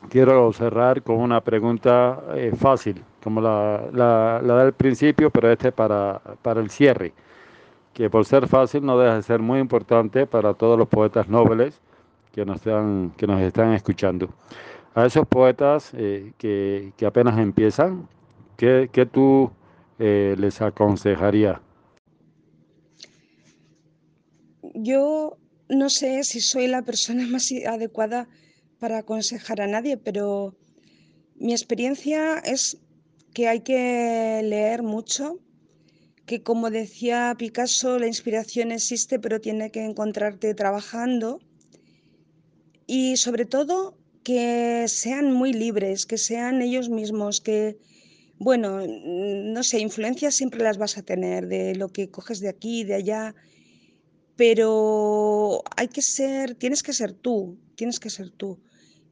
[0.10, 5.72] Quiero cerrar con una pregunta eh, fácil, como la, la, la, del principio, pero este
[5.72, 7.14] para, para el cierre,
[7.94, 11.82] que por ser fácil no deja de ser muy importante para todos los poetas nobles
[12.32, 14.30] que nos, están, que nos están escuchando.
[14.94, 18.08] A esos poetas eh, que, que apenas empiezan,
[18.56, 19.52] ¿qué, qué tú
[19.98, 21.60] eh, les aconsejaría?
[24.76, 25.38] Yo
[25.70, 28.28] no sé si soy la persona más adecuada
[28.80, 30.56] para aconsejar a nadie, pero
[31.36, 32.78] mi experiencia es
[33.34, 35.40] que hay que leer mucho,
[36.26, 41.40] que como decía Picasso, la inspiración existe, pero tiene que encontrarte trabajando.
[42.86, 47.78] Y sobre todo que sean muy libres, que sean ellos mismos, que
[48.40, 52.84] bueno, no sé, influencias siempre las vas a tener de lo que coges de aquí,
[52.84, 53.36] de allá,
[54.36, 58.60] pero hay que ser, tienes que ser tú, tienes que ser tú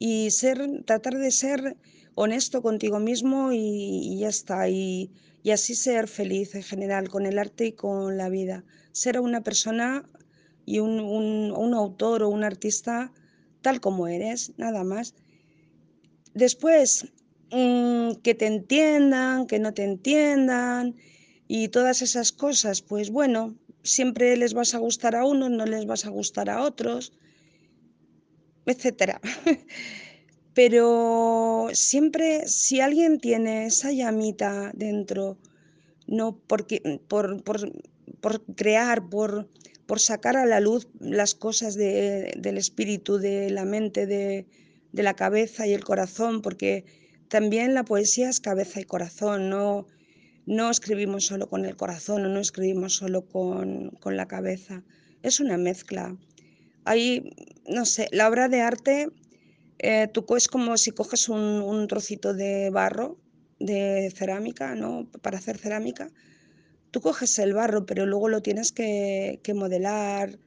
[0.05, 1.77] y ser, tratar de ser
[2.13, 5.09] honesto contigo mismo y, ya está, y,
[5.51, 8.63] así ser feliz en general con el arte y con la vida.
[8.91, 10.07] Ser una persona
[10.63, 13.11] y un, un autor o un artista
[13.63, 15.15] tal como eres, nada más.
[16.35, 17.11] Después,
[17.51, 20.95] mm, que te entiendan, que no te entiendan
[21.47, 25.87] y todas esas cosas, pues bueno, siempre les vas a gustar a unos, no les
[25.87, 27.11] vas a gustar a otros,
[28.65, 29.21] etcétera.
[30.55, 35.37] Pero siempre, si alguien tiene esa llamita dentro,
[36.07, 37.43] no porque, por,
[38.55, 39.49] crear, por,
[39.85, 44.45] por, sacar a la luz las cosas del espíritu, de la mente, de,
[44.93, 46.85] la cabeza y el corazón, porque
[47.27, 49.87] también la poesía es cabeza y corazón, no,
[50.45, 54.83] no escribimos solo con el corazón o no escribimos solo con, con la cabeza,
[55.21, 56.15] es una mezcla.
[56.85, 57.33] Hay,
[57.67, 59.09] no sé, la obra de arte
[59.79, 63.17] eh, tú es como si coges un, trocito de barro,
[63.59, 65.09] de cerámica, ¿no?
[65.21, 66.09] Para hacer cerámica.
[66.91, 70.39] Tú coges el barro, pero luego lo tienes que, modelar.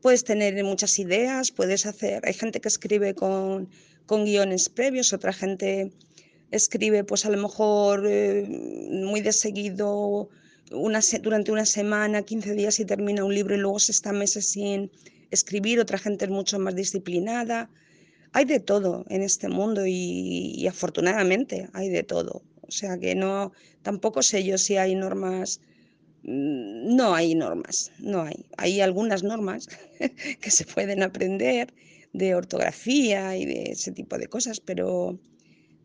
[0.00, 2.26] Puedes tener muchas ideas, puedes hacer.
[2.26, 3.68] Hay gente que escribe con,
[4.08, 5.92] guiones previos, otra gente
[6.50, 10.28] escribe, pues a lo mejor eh, muy de seguido,
[10.70, 14.46] una, durante una semana, 15 días y termina un libro y luego se está meses
[14.46, 14.90] sin
[15.34, 15.80] escribir.
[15.80, 17.70] Otra gente es mucho más disciplinada
[18.34, 22.42] hay de todo en este mundo y, afortunadamente hay de todo.
[22.62, 25.60] O sea que no, tampoco sé yo si hay normas.
[26.24, 28.44] Mm, no hay normas, no hay.
[28.56, 29.68] Hay algunas normas
[30.40, 31.72] que se pueden aprender
[32.12, 35.16] de ortografía y de ese tipo de cosas, pero,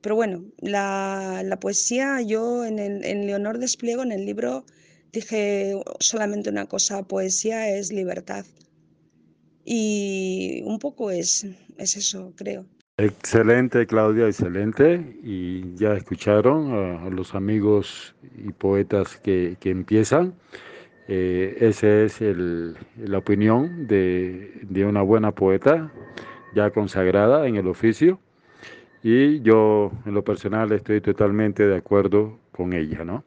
[0.02, 4.66] pero bueno, la, poesía, yo en, el, en Leonor Despliego, en el libro,
[5.14, 8.46] dije solamente una cosa, poesía es libertad.
[9.66, 11.46] Y un poco es,
[11.78, 12.66] es eso, creo.
[12.98, 15.18] Excelente, Claudia, excelente.
[15.24, 20.34] Y ya escucharon a, los amigos y poetas que, que empiezan.
[21.08, 25.92] Eh, esa es el, la opinión de, de, una buena poeta
[26.54, 28.20] ya consagrada en el oficio.
[29.02, 33.24] Y yo, en lo personal, estoy totalmente de acuerdo con ella, ¿no?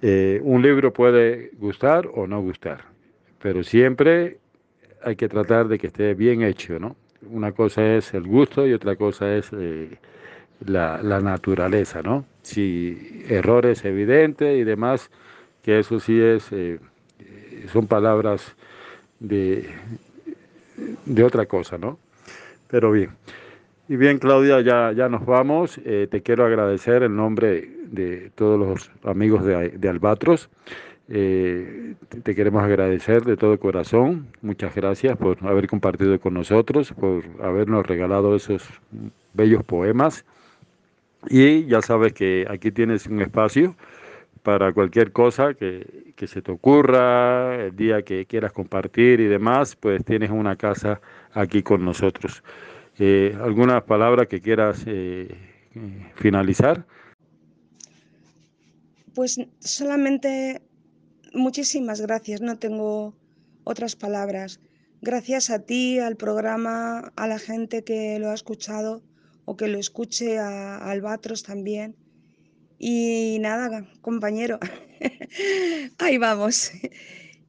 [0.00, 2.84] Eh, un libro puede gustar o no gustar,
[3.42, 4.38] pero siempre
[5.02, 6.96] hay que tratar de que esté bien hecho, ¿no?
[7.30, 9.96] una cosa es el gusto y otra cosa es eh,
[10.64, 12.24] la, naturaleza, ¿no?
[12.42, 15.10] Si errores evidentes y demás,
[15.62, 16.78] que eso sí es, eh,
[17.72, 18.54] son palabras
[19.20, 19.68] de,
[21.04, 21.98] de otra cosa, ¿no?
[22.68, 23.10] Pero bien.
[23.88, 25.80] Y bien, Claudia, ya, ya nos vamos.
[25.84, 30.50] Eh, te quiero agradecer en nombre de todos los amigos de, de Albatros.
[31.10, 34.28] Eh, te queremos agradecer de todo corazón.
[34.42, 38.62] Muchas gracias por haber compartido con nosotros, por habernos regalado esos
[39.32, 40.24] bellos poemas.
[41.28, 43.74] Y ya sabes que aquí tienes un espacio
[44.42, 49.76] para cualquier cosa que, que se te ocurra, el día que quieras compartir y demás,
[49.76, 51.00] pues tienes una casa
[51.32, 52.42] aquí con nosotros.
[52.98, 55.28] Eh, ¿Alguna palabra que quieras eh,
[56.16, 56.84] finalizar?
[59.14, 60.60] Pues solamente
[61.32, 63.14] muchísimas gracias, no tengo
[63.64, 64.60] otras palabras.
[65.00, 69.02] Gracias a ti, al programa, a la gente que lo ha escuchado
[69.44, 71.96] o que lo escuche, a, Albatros también.
[72.78, 74.58] Y nada, compañero,
[75.98, 76.70] ahí vamos.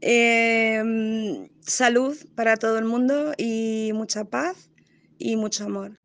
[0.01, 4.69] Em, salud para todo el mundo y mucha paz
[5.17, 5.99] y mucho amor.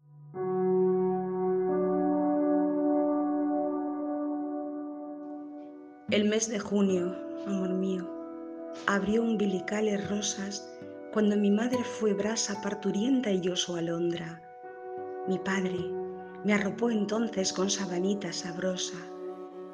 [6.10, 8.08] El mes de junio amor mío,
[8.86, 10.68] abrió umbilicales rosas
[11.12, 14.42] cuando mi madre fue brasa parturienta y yo su alondra.
[15.28, 15.78] Mi padre
[16.44, 18.98] me arropó entonces con sabanita sabrosa,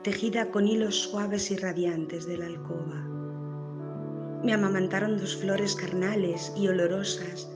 [0.03, 3.07] tejida con hilos suaves y radiantes de la alcoba.
[4.43, 7.51] Me amamantaron dos flores carnales y olorosas,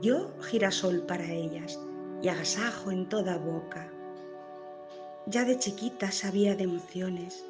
[0.00, 1.78] yo girasol para ellas
[2.22, 3.92] y agasajo en toda boca.
[5.26, 7.44] Ya de chiquita sabía de emociones,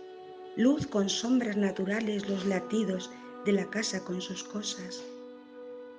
[0.56, 3.10] luz con sombras naturales los latidos
[3.44, 5.02] de la casa con sus cosas.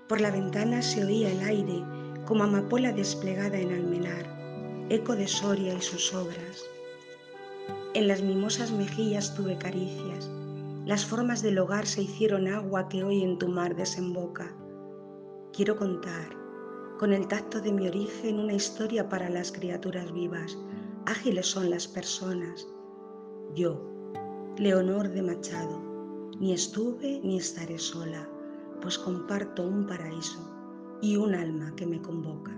[0.07, 1.83] Por la ventana se oía el aire
[2.25, 6.63] como amapola desplegada en almenar, eco de Soria y sus obras.
[7.93, 10.29] En las mimosas mejillas tuve caricias,
[10.85, 14.55] las formas del hogar se hicieron agua que hoy en tu mar desemboca.
[15.51, 16.29] Quiero contar,
[16.97, 20.57] con el tacto de mi origen, una historia para las criaturas vivas.
[21.07, 22.67] Ágiles son las personas.
[23.55, 23.94] Yo,
[24.57, 25.81] Leonor de Machado,
[26.39, 28.25] ni estuve ni estaré sola,
[28.81, 30.39] pues comparto un paraíso
[31.01, 32.51] y un alma que me convoca.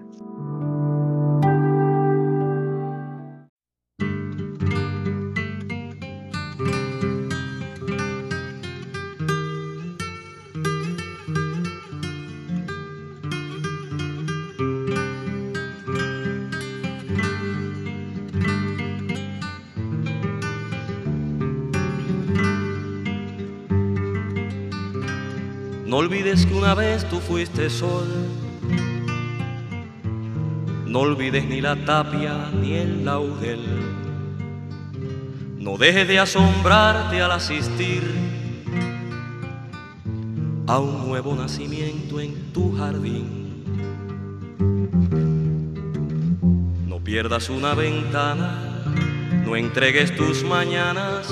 [26.57, 28.07] Una vez tú fuiste sol.
[30.85, 33.63] No olvides ni la tapia ni el laurel.
[35.57, 38.01] No dejes de asombrarte al asistir
[40.65, 43.63] a un nuevo nacimiento en tu jardín.
[46.87, 48.83] No pierdas una ventana,
[49.45, 51.31] no entregues tus mañanas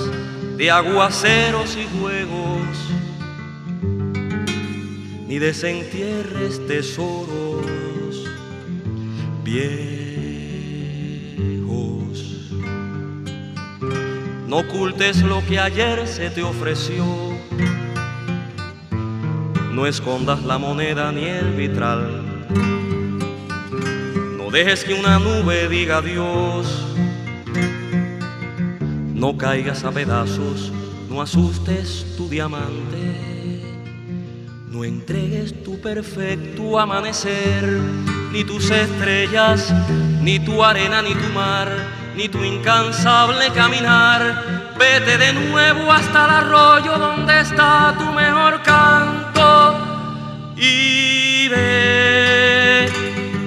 [0.57, 2.54] de aguaceros y juegos
[5.35, 8.23] ni desentierres tesoros
[9.43, 9.65] viejos.
[14.47, 17.03] No ocultes lo que ayer se te ofreció.
[19.73, 22.23] No escondas la moneda ni el vitral.
[24.37, 26.85] No dejes que una nube diga adiós.
[29.13, 30.71] No caigas a pedazos,
[31.09, 33.34] no asustes tu diamante.
[34.75, 37.63] No entregues tu perfecto amanecer,
[38.33, 39.73] ni tus estrellas,
[40.21, 41.69] ni tu arena, ni tu mar,
[42.17, 44.73] ni tu incansable caminar.
[44.77, 49.77] Vete de nuevo hasta el arroyo donde está tu mejor canto
[50.57, 52.91] y ve,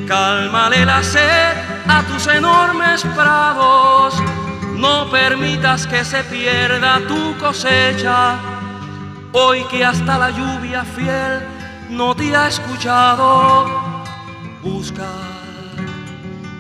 [0.09, 1.53] cálmale la sed
[1.89, 4.15] a tus enormes prados.
[4.77, 8.58] No permitas que se pierda tu cosecha
[9.33, 11.43] Hoy que hasta la lluvia fiel
[11.91, 13.67] no te ha escuchado,
[14.63, 15.11] busca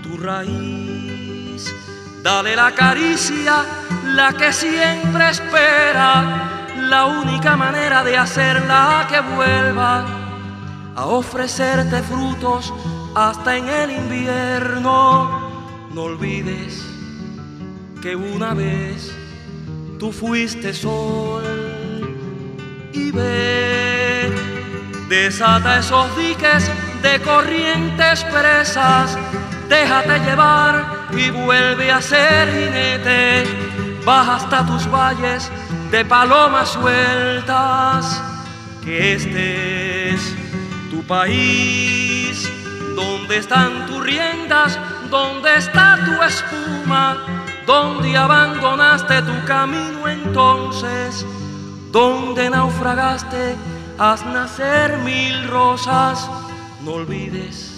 [0.02, 1.74] tu raíz,
[2.22, 3.64] dale la caricia,
[4.04, 10.04] la que siempre espera, la única manera de hacerla que vuelva
[10.94, 12.74] a ofrecerte frutos
[13.14, 15.48] hasta en el invierno.
[15.90, 16.84] No olvides
[18.02, 19.10] que una vez
[19.98, 21.78] tú fuiste sol
[22.93, 24.32] y ve,
[25.09, 26.70] desata esos diques
[27.03, 29.16] de corrientes presas,
[29.68, 33.45] déjate llevar y vuelve a ser jinete,
[34.05, 35.51] baja hasta tus valles
[35.91, 38.22] de palomas sueltas,
[38.82, 40.34] que este es
[40.91, 42.51] tu país,
[42.97, 44.78] donde están tus riendas,
[45.11, 47.18] donde está tu espuma,
[47.66, 51.26] donde abandonaste tu camino entonces
[51.93, 53.57] donde naufragaste,
[53.99, 56.28] haz nacer mil rosas.
[56.84, 57.72] No olvides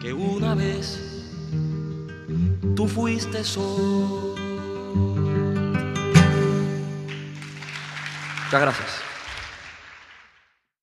[0.00, 0.98] que una vez
[2.74, 4.34] tú fuiste sol.
[8.44, 9.09] Muchas gracias.